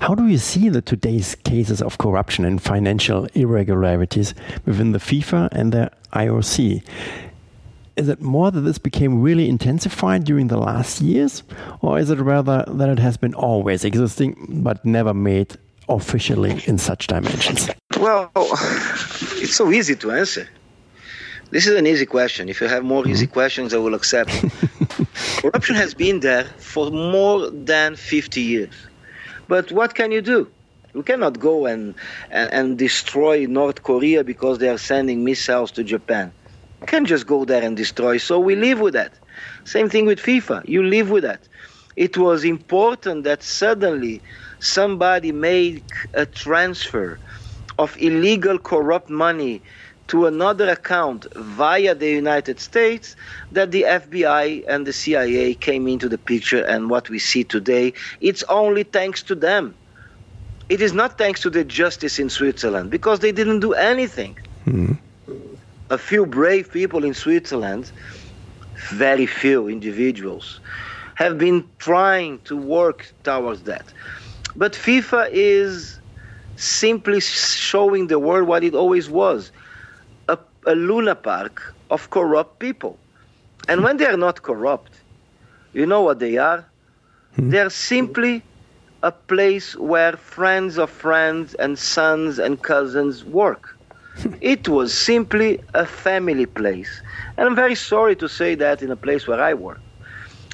How 0.00 0.14
do 0.14 0.26
you 0.26 0.36
see 0.36 0.68
the 0.68 0.82
today's 0.82 1.34
cases 1.34 1.80
of 1.80 1.96
corruption 1.96 2.44
and 2.44 2.60
financial 2.60 3.26
irregularities 3.34 4.34
within 4.66 4.92
the 4.92 4.98
FIFA 4.98 5.48
and 5.52 5.72
the 5.72 5.90
IOC? 6.12 6.82
Is 7.96 8.08
it 8.08 8.20
more 8.20 8.50
that 8.50 8.60
this 8.60 8.78
became 8.78 9.22
really 9.22 9.48
intensified 9.48 10.24
during 10.24 10.48
the 10.48 10.56
last 10.56 11.00
years, 11.00 11.42
or 11.80 11.98
is 11.98 12.10
it 12.10 12.18
rather 12.18 12.64
that 12.68 12.88
it 12.88 12.98
has 12.98 13.16
been 13.16 13.34
always 13.34 13.84
existing 13.84 14.62
but 14.62 14.84
never 14.84 15.12
made 15.12 15.56
officially 15.88 16.62
in 16.66 16.78
such 16.78 17.08
dimensions? 17.08 17.68
Well, 17.98 18.30
it's 18.34 19.56
so 19.56 19.70
easy 19.70 19.96
to 19.96 20.12
answer. 20.12 20.48
This 21.50 21.66
is 21.66 21.76
an 21.76 21.86
easy 21.86 22.06
question. 22.06 22.48
If 22.48 22.60
you 22.60 22.68
have 22.68 22.84
more 22.84 23.06
easy 23.08 23.26
mm-hmm. 23.26 23.32
questions, 23.32 23.74
I 23.74 23.78
will 23.78 23.94
accept. 23.94 24.30
Corruption 25.42 25.74
has 25.74 25.94
been 25.94 26.20
there 26.20 26.44
for 26.44 26.90
more 26.92 27.50
than 27.50 27.96
50 27.96 28.40
years. 28.40 28.74
But 29.48 29.72
what 29.72 29.96
can 29.96 30.12
you 30.12 30.22
do? 30.22 30.48
You 30.94 31.02
cannot 31.02 31.40
go 31.40 31.66
and, 31.66 31.94
and, 32.30 32.52
and 32.52 32.78
destroy 32.78 33.46
North 33.46 33.82
Korea 33.82 34.22
because 34.22 34.58
they 34.58 34.68
are 34.68 34.78
sending 34.78 35.24
missiles 35.24 35.72
to 35.72 35.82
Japan. 35.82 36.32
You 36.80 36.86
can't 36.86 37.06
just 37.06 37.26
go 37.26 37.44
there 37.44 37.62
and 37.62 37.76
destroy. 37.76 38.18
So 38.18 38.38
we 38.38 38.54
live 38.54 38.78
with 38.78 38.94
that. 38.94 39.12
Same 39.64 39.88
thing 39.88 40.06
with 40.06 40.20
FIFA. 40.20 40.68
You 40.68 40.84
live 40.84 41.10
with 41.10 41.24
that. 41.24 41.40
It 41.96 42.16
was 42.16 42.44
important 42.44 43.24
that 43.24 43.42
suddenly 43.42 44.22
somebody 44.60 45.32
make 45.32 45.84
a 46.14 46.26
transfer 46.26 47.18
of 47.76 47.96
illegal 47.98 48.58
corrupt 48.58 49.10
money 49.10 49.62
to 50.10 50.26
another 50.26 50.68
account 50.68 51.32
via 51.36 51.94
the 51.94 52.10
United 52.10 52.58
States 52.58 53.14
that 53.52 53.70
the 53.70 53.82
FBI 53.82 54.64
and 54.66 54.84
the 54.84 54.92
CIA 54.92 55.54
came 55.54 55.86
into 55.86 56.08
the 56.08 56.18
picture 56.18 56.64
and 56.64 56.90
what 56.90 57.08
we 57.08 57.20
see 57.20 57.44
today 57.44 57.92
it's 58.20 58.42
only 58.48 58.82
thanks 58.82 59.22
to 59.22 59.36
them. 59.36 59.72
It 60.68 60.80
is 60.82 60.92
not 60.92 61.16
thanks 61.16 61.40
to 61.42 61.50
the 61.50 61.62
justice 61.62 62.18
in 62.18 62.28
Switzerland 62.28 62.90
because 62.90 63.20
they 63.20 63.30
didn't 63.30 63.60
do 63.60 63.72
anything. 63.72 64.36
Mm-hmm. 64.66 64.94
a 65.90 65.96
few 65.96 66.26
brave 66.26 66.70
people 66.70 67.02
in 67.04 67.14
Switzerland 67.14 67.90
very 68.90 69.26
few 69.26 69.68
individuals 69.68 70.60
have 71.14 71.38
been 71.38 71.68
trying 71.78 72.40
to 72.40 72.56
work 72.56 73.06
towards 73.22 73.62
that. 73.62 73.86
But 74.56 74.72
FIFA 74.72 75.28
is 75.32 76.00
simply 76.56 77.20
showing 77.20 78.08
the 78.08 78.18
world 78.18 78.48
what 78.48 78.64
it 78.64 78.74
always 78.74 79.08
was 79.08 79.50
a 80.66 80.74
Luna 80.74 81.14
Park 81.14 81.74
of 81.90 82.10
corrupt 82.10 82.58
people. 82.58 82.98
And 83.68 83.82
when 83.82 83.96
they 83.96 84.06
are 84.06 84.16
not 84.16 84.42
corrupt, 84.42 84.92
you 85.72 85.86
know 85.86 86.02
what 86.02 86.18
they 86.18 86.36
are? 86.38 86.66
Hmm. 87.36 87.50
They 87.50 87.60
are 87.60 87.70
simply 87.70 88.42
a 89.02 89.12
place 89.12 89.76
where 89.76 90.16
friends 90.16 90.78
of 90.78 90.90
friends 90.90 91.54
and 91.54 91.78
sons 91.78 92.38
and 92.38 92.60
cousins 92.62 93.24
work. 93.24 93.76
it 94.40 94.68
was 94.68 94.92
simply 94.92 95.60
a 95.74 95.86
family 95.86 96.46
place. 96.46 97.02
And 97.36 97.48
I'm 97.48 97.56
very 97.56 97.74
sorry 97.74 98.16
to 98.16 98.28
say 98.28 98.54
that 98.56 98.82
in 98.82 98.90
a 98.90 98.96
place 98.96 99.26
where 99.26 99.40
I 99.40 99.54
work. 99.54 99.80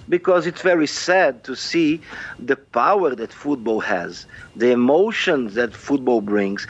Because 0.08 0.46
it's 0.46 0.62
very 0.62 0.86
sad 0.86 1.42
to 1.44 1.56
see 1.56 2.00
the 2.38 2.56
power 2.56 3.14
that 3.14 3.32
football 3.32 3.80
has, 3.80 4.26
the 4.54 4.70
emotions 4.70 5.54
that 5.54 5.74
football 5.74 6.20
brings, 6.20 6.66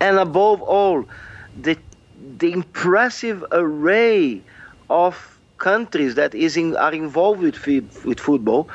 and 0.00 0.18
above 0.18 0.62
all, 0.62 1.04
the 1.54 1.76
the 2.38 2.52
impressive 2.52 3.44
array 3.52 4.42
of 4.90 5.38
countries 5.58 6.14
that 6.14 6.34
is 6.34 6.56
in, 6.56 6.76
are 6.76 6.92
involved 6.92 7.40
with, 7.40 7.64
with 8.04 8.20
football 8.20 8.68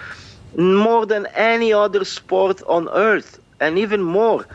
more 0.57 1.05
than 1.05 1.25
any 1.33 1.73
other 1.73 2.05
sport 2.05 2.61
on 2.67 2.87
earth 2.89 3.39
and 3.59 3.77
even 3.79 4.01
more. 4.01 4.45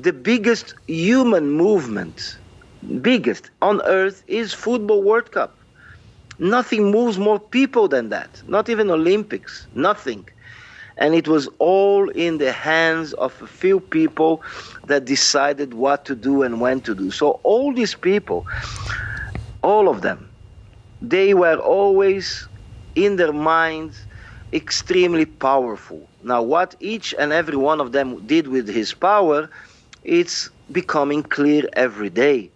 The 0.00 0.12
biggest 0.12 0.74
human 0.86 1.50
movement 1.50 2.38
biggest 3.02 3.50
on 3.60 3.80
earth 3.82 4.22
is 4.28 4.52
football 4.54 5.02
world 5.02 5.32
cup. 5.32 5.56
Nothing 6.38 6.90
moves 6.90 7.18
more 7.18 7.40
people 7.40 7.88
than 7.88 8.10
that. 8.10 8.42
Not 8.46 8.68
even 8.68 8.90
olympics. 8.90 9.66
Nothing 9.74 10.28
and 10.98 11.14
it 11.14 11.28
was 11.28 11.48
all 11.58 12.08
in 12.10 12.38
the 12.38 12.52
hands 12.52 13.12
of 13.14 13.40
a 13.42 13.46
few 13.46 13.80
people 13.80 14.42
that 14.84 15.04
decided 15.04 15.74
what 15.74 16.04
to 16.06 16.14
do 16.16 16.42
and 16.42 16.60
when 16.60 16.80
to 16.82 16.94
do. 16.94 17.10
So 17.10 17.40
all 17.44 17.72
these 17.74 17.94
people, 17.94 18.46
all 19.62 19.88
of 19.88 20.02
them, 20.02 20.30
they 21.00 21.34
were 21.34 21.58
always 21.58 22.48
in 22.94 23.16
their 23.16 23.32
minds 23.32 24.06
extremely 24.52 25.24
powerful. 25.26 26.10
Now, 26.22 26.42
what 26.42 26.74
each 26.80 27.14
and 27.18 27.32
every 27.32 27.56
one 27.56 27.80
of 27.80 27.92
them 27.92 28.26
did 28.26 28.48
with 28.48 28.68
his 28.68 28.94
power, 28.94 29.50
it's 30.02 30.50
becoming 30.72 31.22
clear 31.22 31.64
every 31.74 32.10
day. 32.10 32.50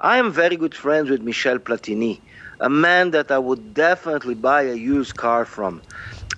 I 0.00 0.18
am 0.18 0.32
very 0.32 0.56
good 0.56 0.74
friends 0.74 1.10
with 1.10 1.22
Michel 1.22 1.58
Platini, 1.58 2.22
a 2.60 2.68
man 2.70 3.10
that 3.12 3.30
I 3.30 3.38
would 3.38 3.74
definitely 3.74 4.34
buy 4.34 4.62
a 4.62 4.74
used 4.74 5.16
car 5.16 5.44
from 5.44 5.82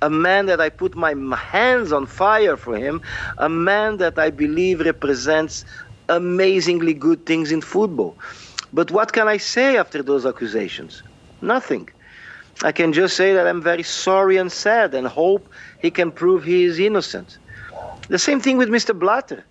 a 0.03 0.11
man 0.11 0.47
that 0.47 0.61
I 0.61 0.69
put 0.69 0.97
my 0.97 1.15
hands 1.37 1.93
on 1.93 2.07
fire 2.07 2.57
for 2.57 2.77
him, 2.77 3.01
a 3.39 3.49
man 3.49 3.99
that 3.99 4.19
I 4.19 4.31
believe 4.31 4.81
represents 4.81 5.65
amazingly 6.09 6.93
good 6.93 7.25
things 7.25 7.53
in 7.53 7.61
football. 7.63 8.19
But 8.73 8.91
what 8.91 9.13
can 9.13 9.29
I 9.29 9.39
say 9.39 9.77
after 9.77 10.03
those 10.03 10.27
accusations? 10.27 11.03
Nothing. 11.41 11.89
I 12.63 12.73
can 12.73 12.93
just 12.93 13.17
say 13.17 13.33
that 13.35 13.47
I'm 13.47 13.63
very 13.63 13.85
sorry 13.85 14.37
and 14.37 14.51
sad 14.51 14.95
and 14.95 15.07
hope 15.07 15.49
he 15.81 15.91
can 15.91 16.11
prove 16.11 16.45
he 16.45 16.65
is 16.65 16.79
innocent. 16.79 17.39
The 18.09 18.19
same 18.19 18.41
thing 18.41 18.59
with 18.59 18.69
Mr. 18.69 18.99
Blatter. 18.99 19.45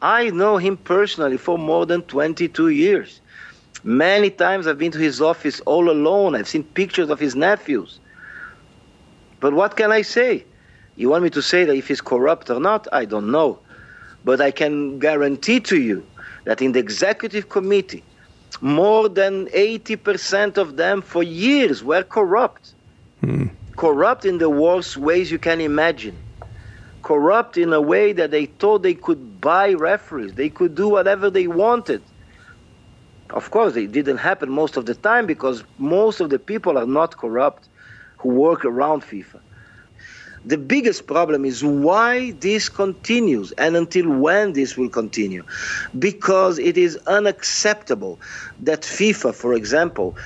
I 0.00 0.30
know 0.30 0.56
him 0.56 0.76
personally 0.76 1.36
for 1.36 1.58
more 1.58 1.84
than 1.84 2.02
22 2.02 2.68
years. 2.68 3.20
Many 3.82 4.30
times 4.30 4.66
I've 4.66 4.78
been 4.78 4.92
to 4.92 4.98
his 4.98 5.20
office 5.20 5.60
all 5.60 5.90
alone. 5.90 6.34
I've 6.34 6.48
seen 6.48 6.64
pictures 6.64 7.10
of 7.10 7.18
his 7.18 7.34
nephews. 7.34 8.00
But 9.40 9.54
what 9.54 9.76
can 9.76 9.90
I 9.90 10.02
say? 10.02 10.44
You 10.96 11.08
want 11.08 11.24
me 11.24 11.30
to 11.30 11.42
say 11.42 11.64
that 11.64 11.74
if 11.74 11.88
he's 11.88 12.00
corrupt 12.00 12.50
or 12.50 12.60
not? 12.60 12.86
I 12.92 13.06
don't 13.06 13.30
know. 13.30 13.58
But 14.24 14.40
I 14.40 14.50
can 14.50 14.98
guarantee 14.98 15.60
to 15.60 15.80
you 15.80 16.06
that 16.44 16.60
in 16.60 16.72
the 16.72 16.78
executive 16.78 17.48
committee, 17.48 18.04
more 18.60 19.08
than 19.08 19.46
80% 19.46 20.58
of 20.58 20.76
them 20.76 21.00
for 21.00 21.22
years 21.22 21.82
were 21.82 22.02
corrupt. 22.02 22.74
Hmm. 23.20 23.46
Corrupt 23.76 24.26
in 24.26 24.38
the 24.38 24.50
worst 24.50 24.98
ways 24.98 25.30
you 25.30 25.38
can 25.38 25.60
imagine. 25.60 26.16
Corrupt 27.02 27.56
in 27.56 27.72
a 27.72 27.80
way 27.80 28.12
that 28.12 28.30
they 28.30 28.44
thought 28.44 28.82
they 28.82 28.92
could 28.94 29.40
buy 29.40 29.72
referees, 29.72 30.34
they 30.34 30.50
could 30.50 30.74
do 30.74 30.88
whatever 30.88 31.30
they 31.30 31.46
wanted. 31.46 32.02
Of 33.30 33.50
course, 33.50 33.74
it 33.76 33.92
didn't 33.92 34.18
happen 34.18 34.50
most 34.50 34.76
of 34.76 34.84
the 34.84 34.94
time 34.94 35.24
because 35.24 35.64
most 35.78 36.20
of 36.20 36.28
the 36.28 36.38
people 36.38 36.76
are 36.76 36.86
not 36.86 37.16
corrupt 37.16 37.69
who 38.20 38.30
work 38.30 38.64
around 38.64 39.02
FIFA. 39.02 39.40
The 40.44 40.56
biggest 40.58 41.06
problem 41.06 41.44
is 41.44 41.62
why 41.62 42.32
this 42.32 42.68
continues 42.70 43.52
and 43.52 43.76
until 43.76 44.08
when 44.10 44.54
this 44.54 44.76
will 44.76 44.88
continue. 44.88 45.44
Because 45.98 46.58
it 46.58 46.78
is 46.78 46.96
unacceptable 47.06 48.20
that 48.60 48.82
FIFA, 48.82 49.34
for 49.34 49.52
example, 49.54 50.16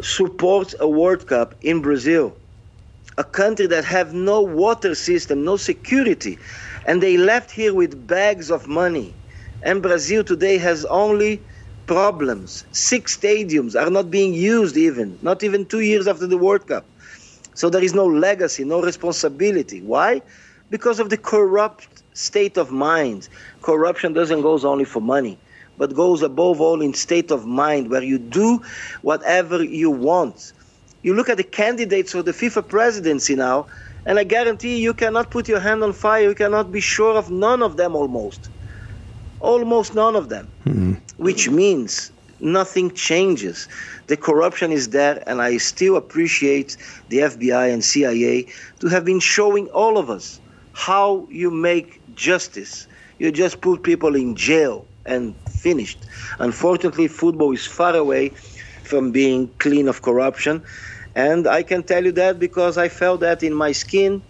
supports 0.00 0.74
a 0.80 0.88
World 0.88 1.26
Cup 1.26 1.54
in 1.62 1.82
Brazil, 1.82 2.36
a 3.18 3.24
country 3.24 3.66
that 3.66 3.84
have 3.84 4.14
no 4.14 4.42
water 4.42 4.94
system, 4.94 5.44
no 5.44 5.56
security, 5.56 6.38
and 6.86 7.02
they 7.02 7.16
left 7.16 7.50
here 7.50 7.74
with 7.74 8.06
bags 8.06 8.50
of 8.50 8.68
money. 8.68 9.14
And 9.64 9.82
Brazil 9.82 10.24
today 10.24 10.58
has 10.58 10.84
only 10.86 11.42
problems. 11.86 12.64
Six 12.72 13.16
stadiums 13.16 13.80
are 13.80 13.90
not 13.90 14.10
being 14.10 14.34
used 14.34 14.76
even, 14.76 15.18
not 15.22 15.42
even 15.42 15.66
two 15.66 15.80
years 15.80 16.06
after 16.06 16.26
the 16.26 16.38
World 16.38 16.66
Cup. 16.68 16.86
So 17.54 17.68
there 17.70 17.82
is 17.82 17.94
no 17.94 18.06
legacy, 18.06 18.64
no 18.64 18.80
responsibility. 18.80 19.82
Why? 19.82 20.22
Because 20.70 21.00
of 21.00 21.10
the 21.10 21.16
corrupt 21.18 22.02
state 22.14 22.56
of 22.56 22.70
mind. 22.70 23.28
Corruption 23.62 24.12
doesn't 24.12 24.42
go 24.42 24.58
only 24.64 24.84
for 24.84 25.00
money, 25.00 25.38
but 25.76 25.94
goes 25.94 26.22
above 26.22 26.60
all 26.60 26.80
in 26.80 26.94
state 26.94 27.30
of 27.30 27.46
mind 27.46 27.90
where 27.90 28.02
you 28.02 28.18
do 28.18 28.62
whatever 29.02 29.62
you 29.62 29.90
want. 29.90 30.52
You 31.02 31.14
look 31.14 31.28
at 31.28 31.36
the 31.36 31.44
candidates 31.44 32.12
for 32.12 32.22
the 32.22 32.32
FIFA 32.32 32.68
presidency 32.68 33.34
now, 33.34 33.66
and 34.06 34.18
I 34.18 34.24
guarantee 34.24 34.78
you 34.78 34.94
cannot 34.94 35.30
put 35.30 35.48
your 35.48 35.60
hand 35.60 35.82
on 35.82 35.92
fire. 35.92 36.28
You 36.28 36.34
cannot 36.34 36.72
be 36.72 36.80
sure 36.80 37.16
of 37.16 37.30
none 37.30 37.62
of 37.62 37.76
them 37.76 37.94
almost. 37.94 38.50
Almost 39.40 39.94
none 39.94 40.16
of 40.16 40.28
them. 40.28 40.48
Mm-hmm. 40.66 40.94
Which 41.16 41.50
means 41.50 42.12
nothing 42.42 42.90
changes. 42.92 43.68
The 44.08 44.16
corruption 44.16 44.72
is 44.72 44.90
there, 44.90 45.22
and 45.26 45.40
I 45.40 45.56
still 45.58 45.96
appreciate 45.96 46.76
the 47.08 47.18
FBI 47.18 47.72
and 47.72 47.84
CIA 47.84 48.46
to 48.80 48.88
have 48.88 49.04
been 49.04 49.20
showing 49.20 49.68
all 49.68 49.96
of 49.96 50.10
us 50.10 50.40
how 50.72 51.26
you 51.30 51.50
make 51.50 52.02
justice. 52.14 52.86
You 53.18 53.30
just 53.30 53.60
put 53.60 53.82
people 53.82 54.16
in 54.16 54.34
jail 54.36 54.86
and 55.06 55.36
finished. 55.48 56.04
Unfortunately, 56.38 57.08
football 57.08 57.52
is 57.52 57.66
far 57.66 57.94
away 57.96 58.30
from 58.84 59.12
being 59.12 59.48
clean 59.58 59.88
of 59.88 60.02
corruption. 60.02 60.62
And 61.14 61.46
I 61.46 61.62
can 61.62 61.82
tell 61.82 62.04
you 62.04 62.12
that 62.12 62.38
because 62.38 62.78
I 62.78 62.88
felt 62.88 63.20
that 63.20 63.42
in 63.42 63.54
my 63.54 63.72
skin. 63.72 64.22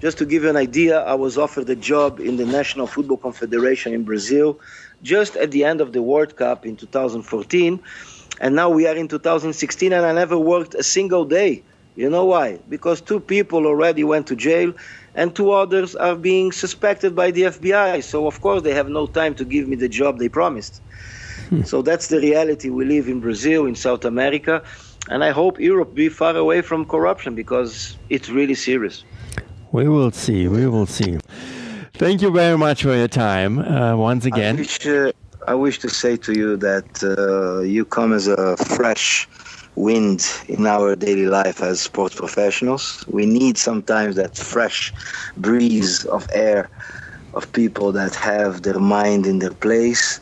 Just 0.00 0.18
to 0.18 0.26
give 0.26 0.44
you 0.44 0.50
an 0.50 0.56
idea, 0.56 1.00
I 1.00 1.14
was 1.14 1.36
offered 1.36 1.68
a 1.68 1.74
job 1.74 2.20
in 2.20 2.36
the 2.36 2.46
National 2.46 2.86
Football 2.86 3.16
Confederation 3.16 3.92
in 3.92 4.04
Brazil 4.04 4.60
just 5.02 5.36
at 5.36 5.50
the 5.50 5.64
end 5.64 5.80
of 5.80 5.92
the 5.92 6.02
World 6.02 6.36
Cup 6.36 6.66
in 6.66 6.76
2014. 6.76 7.80
And 8.40 8.54
now 8.54 8.70
we 8.70 8.86
are 8.86 8.94
in 8.94 9.08
2016, 9.08 9.92
and 9.92 10.06
I 10.06 10.12
never 10.12 10.38
worked 10.38 10.74
a 10.74 10.82
single 10.82 11.24
day. 11.24 11.62
You 11.96 12.08
know 12.08 12.24
why? 12.24 12.60
Because 12.68 13.00
two 13.00 13.18
people 13.18 13.66
already 13.66 14.04
went 14.04 14.28
to 14.28 14.36
jail, 14.36 14.72
and 15.16 15.34
two 15.34 15.50
others 15.50 15.96
are 15.96 16.14
being 16.14 16.52
suspected 16.52 17.16
by 17.16 17.32
the 17.32 17.42
FBI. 17.42 18.04
So, 18.04 18.28
of 18.28 18.40
course, 18.40 18.62
they 18.62 18.72
have 18.74 18.88
no 18.88 19.06
time 19.06 19.34
to 19.34 19.44
give 19.44 19.66
me 19.66 19.74
the 19.74 19.88
job 19.88 20.18
they 20.18 20.28
promised. 20.28 20.80
Hmm. 21.48 21.62
So, 21.62 21.82
that's 21.82 22.06
the 22.06 22.20
reality 22.20 22.68
we 22.68 22.84
live 22.84 23.08
in 23.08 23.18
Brazil, 23.18 23.66
in 23.66 23.74
South 23.74 24.04
America. 24.04 24.62
And 25.10 25.24
I 25.24 25.30
hope 25.30 25.58
Europe 25.58 25.94
be 25.94 26.08
far 26.08 26.36
away 26.36 26.60
from 26.60 26.84
corruption 26.84 27.34
because 27.34 27.96
it's 28.10 28.28
really 28.28 28.54
serious. 28.54 29.04
We 29.72 29.88
will 29.88 30.12
see. 30.12 30.46
We 30.46 30.66
will 30.66 30.86
see. 30.86 31.18
Thank 31.98 32.22
you 32.22 32.30
very 32.30 32.56
much 32.56 32.84
for 32.84 32.94
your 32.94 33.08
time 33.08 33.58
uh, 33.58 33.96
once 33.96 34.24
again. 34.24 34.54
I 34.54 34.60
wish, 34.60 34.86
uh, 34.86 35.12
I 35.48 35.54
wish, 35.54 35.80
to 35.80 35.90
say 35.90 36.16
to 36.18 36.32
you 36.32 36.56
that 36.58 37.02
uh, 37.02 37.62
you 37.62 37.84
come 37.84 38.12
as 38.12 38.28
a 38.28 38.56
fresh 38.56 39.28
wind 39.74 40.24
in 40.46 40.64
our 40.68 40.94
daily 40.94 41.26
life 41.26 41.60
as 41.60 41.80
sports 41.80 42.14
professionals. 42.14 43.04
We 43.08 43.26
need 43.26 43.58
sometimes 43.58 44.14
that 44.14 44.36
fresh 44.36 44.92
breeze 45.38 46.04
of 46.04 46.28
air 46.32 46.70
of 47.34 47.50
people 47.52 47.90
that 47.90 48.14
have 48.14 48.62
their 48.62 48.78
mind 48.78 49.26
in 49.26 49.40
their 49.40 49.54
place. 49.54 50.20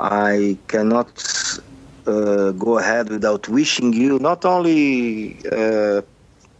I 0.00 0.58
cannot 0.68 1.08
uh, 2.06 2.52
go 2.52 2.76
ahead 2.76 3.08
without 3.08 3.48
wishing 3.48 3.94
you 3.94 4.18
not 4.18 4.44
only 4.44 5.38
uh, 5.50 6.02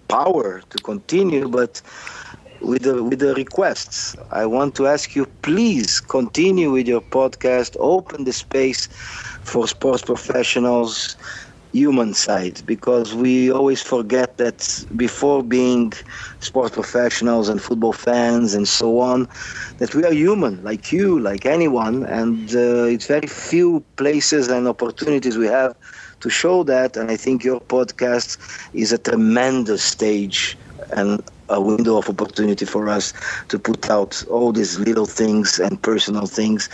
power 0.09 0.63
to 0.71 0.79
continue, 0.79 1.49
but 1.49 1.83
with 2.61 2.83
the 2.83 3.03
with 3.03 3.19
the 3.21 3.35
requests. 3.35 4.17
I 4.31 4.47
want 4.47 4.75
to 4.77 4.87
ask 4.87 5.15
you, 5.15 5.27
please 5.43 6.01
continue 6.01 6.71
with 6.71 6.87
your 6.89 7.01
podcast. 7.01 7.77
Open 7.79 8.25
the 8.25 8.33
space 8.33 8.87
for 9.43 9.67
sports 9.69 10.03
professionals, 10.03 11.17
human 11.73 12.15
side, 12.15 12.63
because 12.67 13.15
we 13.15 13.51
always 13.51 13.83
forget 13.83 14.37
that 14.39 14.85
before 14.97 15.43
being 15.43 15.93
sports 16.41 16.75
professionals 16.75 17.49
and 17.49 17.61
football 17.63 17.93
fans 17.93 18.55
and 18.55 18.67
so 18.69 18.99
on, 19.01 19.29
that 19.79 19.95
we 19.95 20.05
are 20.05 20.13
human, 20.13 20.63
like 20.65 20.93
you, 20.93 21.19
like 21.21 21.45
anyone, 21.47 22.05
and 22.05 22.55
uh, 22.55 22.85
it's 22.95 23.07
very 23.07 23.27
few 23.29 23.85
places 23.97 24.49
and 24.49 24.67
opportunities 24.69 25.37
we 25.37 25.47
have 25.47 25.75
to 26.21 26.29
show 26.31 26.63
that. 26.65 26.97
And 26.97 27.11
I 27.11 27.17
think 27.17 27.45
your 27.45 27.61
podcast 27.61 28.39
is 28.73 28.93
a 28.93 28.99
tremendous 28.99 29.83
stage 29.83 30.57
and 30.91 31.23
a 31.49 31.61
window 31.61 31.97
of 31.97 32.09
opportunity 32.09 32.65
for 32.65 32.89
us 32.89 33.13
to 33.49 33.59
put 33.59 33.89
out 33.91 34.23
all 34.31 34.53
these 34.53 34.79
little 34.79 35.07
things 35.07 35.59
and 35.59 35.83
personal 35.83 36.27
things 36.27 36.69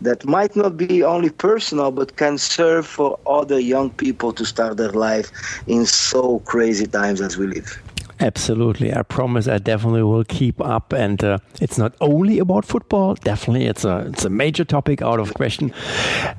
that 0.00 0.24
might 0.24 0.54
not 0.56 0.76
be 0.76 1.02
only 1.02 1.30
personal 1.30 1.90
but 1.90 2.16
can 2.16 2.38
serve 2.38 2.86
for 2.86 3.18
other 3.26 3.58
young 3.58 3.90
people 3.90 4.32
to 4.32 4.44
start 4.44 4.76
their 4.76 4.92
life 4.92 5.30
in 5.66 5.86
so 5.86 6.40
crazy 6.40 6.86
times 6.86 7.20
as 7.20 7.36
we 7.36 7.46
live. 7.46 7.82
Absolutely. 8.20 8.92
I 8.92 9.02
promise 9.02 9.46
I 9.46 9.58
definitely 9.58 10.02
will 10.02 10.24
keep 10.24 10.60
up. 10.60 10.92
And 10.92 11.22
uh, 11.22 11.38
it's 11.60 11.78
not 11.78 11.94
only 12.00 12.38
about 12.38 12.64
football. 12.64 13.14
Definitely, 13.14 13.66
it's 13.66 13.84
a, 13.84 14.06
it's 14.08 14.24
a 14.24 14.30
major 14.30 14.64
topic 14.64 15.02
out 15.02 15.20
of 15.20 15.34
question. 15.34 15.72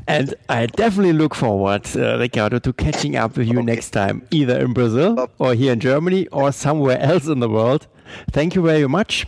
And 0.08 0.34
I 0.50 0.66
definitely 0.66 1.14
look 1.14 1.36
forward, 1.36 1.88
uh, 1.96 2.18
Ricardo, 2.20 2.60
to 2.60 2.74
catching 2.74 3.16
up 3.16 3.38
with 3.38 3.48
you 3.48 3.60
okay. 3.60 3.66
next 3.66 3.92
time, 3.92 4.28
either 4.32 4.60
in 4.60 4.74
Brazil 4.74 5.30
or 5.38 5.54
here 5.54 5.74
in 5.74 5.80
Germany 5.80 6.28
or 6.28 6.52
somewhere 6.52 7.00
else 7.00 7.28
in 7.28 7.40
the 7.40 7.50
world. 7.50 7.88
Thank 8.32 8.56
you 8.56 8.62
very 8.62 8.88
much. 8.88 9.28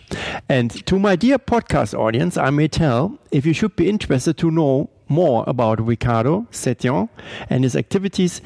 And 0.49 0.85
to 0.87 0.99
my 0.99 1.15
dear 1.15 1.37
podcast 1.37 1.97
audience, 1.97 2.35
I 2.35 2.49
may 2.49 2.67
tell 2.67 3.19
if 3.31 3.45
you 3.45 3.53
should 3.53 3.75
be 3.75 3.87
interested 3.87 4.37
to 4.39 4.51
know 4.51 4.89
more 5.11 5.43
about 5.45 5.85
Ricardo 5.85 6.47
Setyon 6.51 7.09
and 7.49 7.63
his 7.63 7.75
activities, 7.75 8.41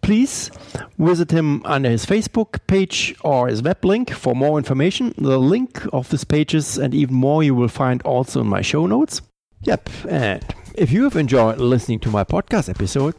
please 0.00 0.50
visit 0.98 1.30
him 1.30 1.62
under 1.64 1.90
his 1.90 2.06
Facebook 2.06 2.58
page 2.66 3.14
or 3.22 3.48
his 3.48 3.62
web 3.62 3.84
link 3.84 4.10
for 4.10 4.34
more 4.34 4.58
information. 4.58 5.14
The 5.18 5.38
link 5.38 5.86
of 5.92 6.08
these 6.10 6.24
pages 6.24 6.78
and 6.78 6.94
even 6.94 7.14
more 7.14 7.42
you 7.42 7.54
will 7.54 7.68
find 7.68 8.02
also 8.02 8.40
in 8.40 8.48
my 8.48 8.62
show 8.62 8.86
notes. 8.86 9.20
Yep, 9.62 9.90
and 10.08 10.44
if 10.74 10.92
you 10.92 11.04
have 11.04 11.16
enjoyed 11.16 11.58
listening 11.58 12.00
to 12.00 12.10
my 12.10 12.24
podcast 12.24 12.68
episode, 12.68 13.14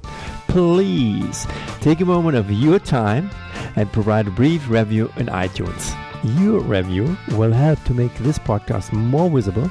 please 0.48 1.48
take 1.82 2.00
a 2.02 2.06
moment 2.06 2.38
of 2.38 2.52
your 2.52 2.80
time 2.80 3.30
and 3.76 3.92
provide 3.92 4.28
a 4.28 4.32
brief 4.32 4.70
review 4.70 5.12
in 5.18 5.28
iTunes. 5.28 5.96
Your 6.40 6.60
review 6.62 7.18
will 7.34 7.52
help 7.52 7.84
to 7.86 7.94
make 7.94 8.16
this 8.20 8.40
podcast 8.40 8.92
more 8.94 9.30
visible 9.30 9.70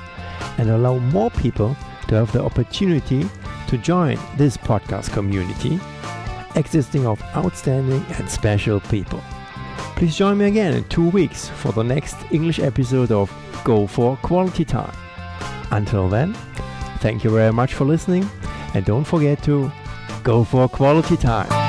and 0.58 0.70
allow 0.70 0.98
more 0.98 1.30
people 1.30 1.76
to 2.08 2.14
have 2.14 2.32
the 2.32 2.42
opportunity 2.42 3.28
to 3.68 3.78
join 3.78 4.18
this 4.36 4.56
podcast 4.56 5.12
community 5.12 5.80
existing 6.56 7.06
of 7.06 7.22
outstanding 7.36 8.04
and 8.18 8.28
special 8.28 8.80
people. 8.80 9.22
Please 9.96 10.16
join 10.16 10.38
me 10.38 10.46
again 10.46 10.74
in 10.74 10.84
two 10.84 11.08
weeks 11.10 11.48
for 11.48 11.72
the 11.72 11.82
next 11.82 12.16
English 12.30 12.58
episode 12.58 13.12
of 13.12 13.32
Go 13.64 13.86
for 13.86 14.16
Quality 14.18 14.64
Time. 14.64 14.94
Until 15.70 16.08
then, 16.08 16.34
thank 17.00 17.24
you 17.24 17.30
very 17.30 17.52
much 17.52 17.74
for 17.74 17.84
listening 17.84 18.28
and 18.74 18.84
don't 18.84 19.04
forget 19.04 19.42
to 19.44 19.70
go 20.22 20.44
for 20.44 20.68
quality 20.68 21.16
time. 21.16 21.65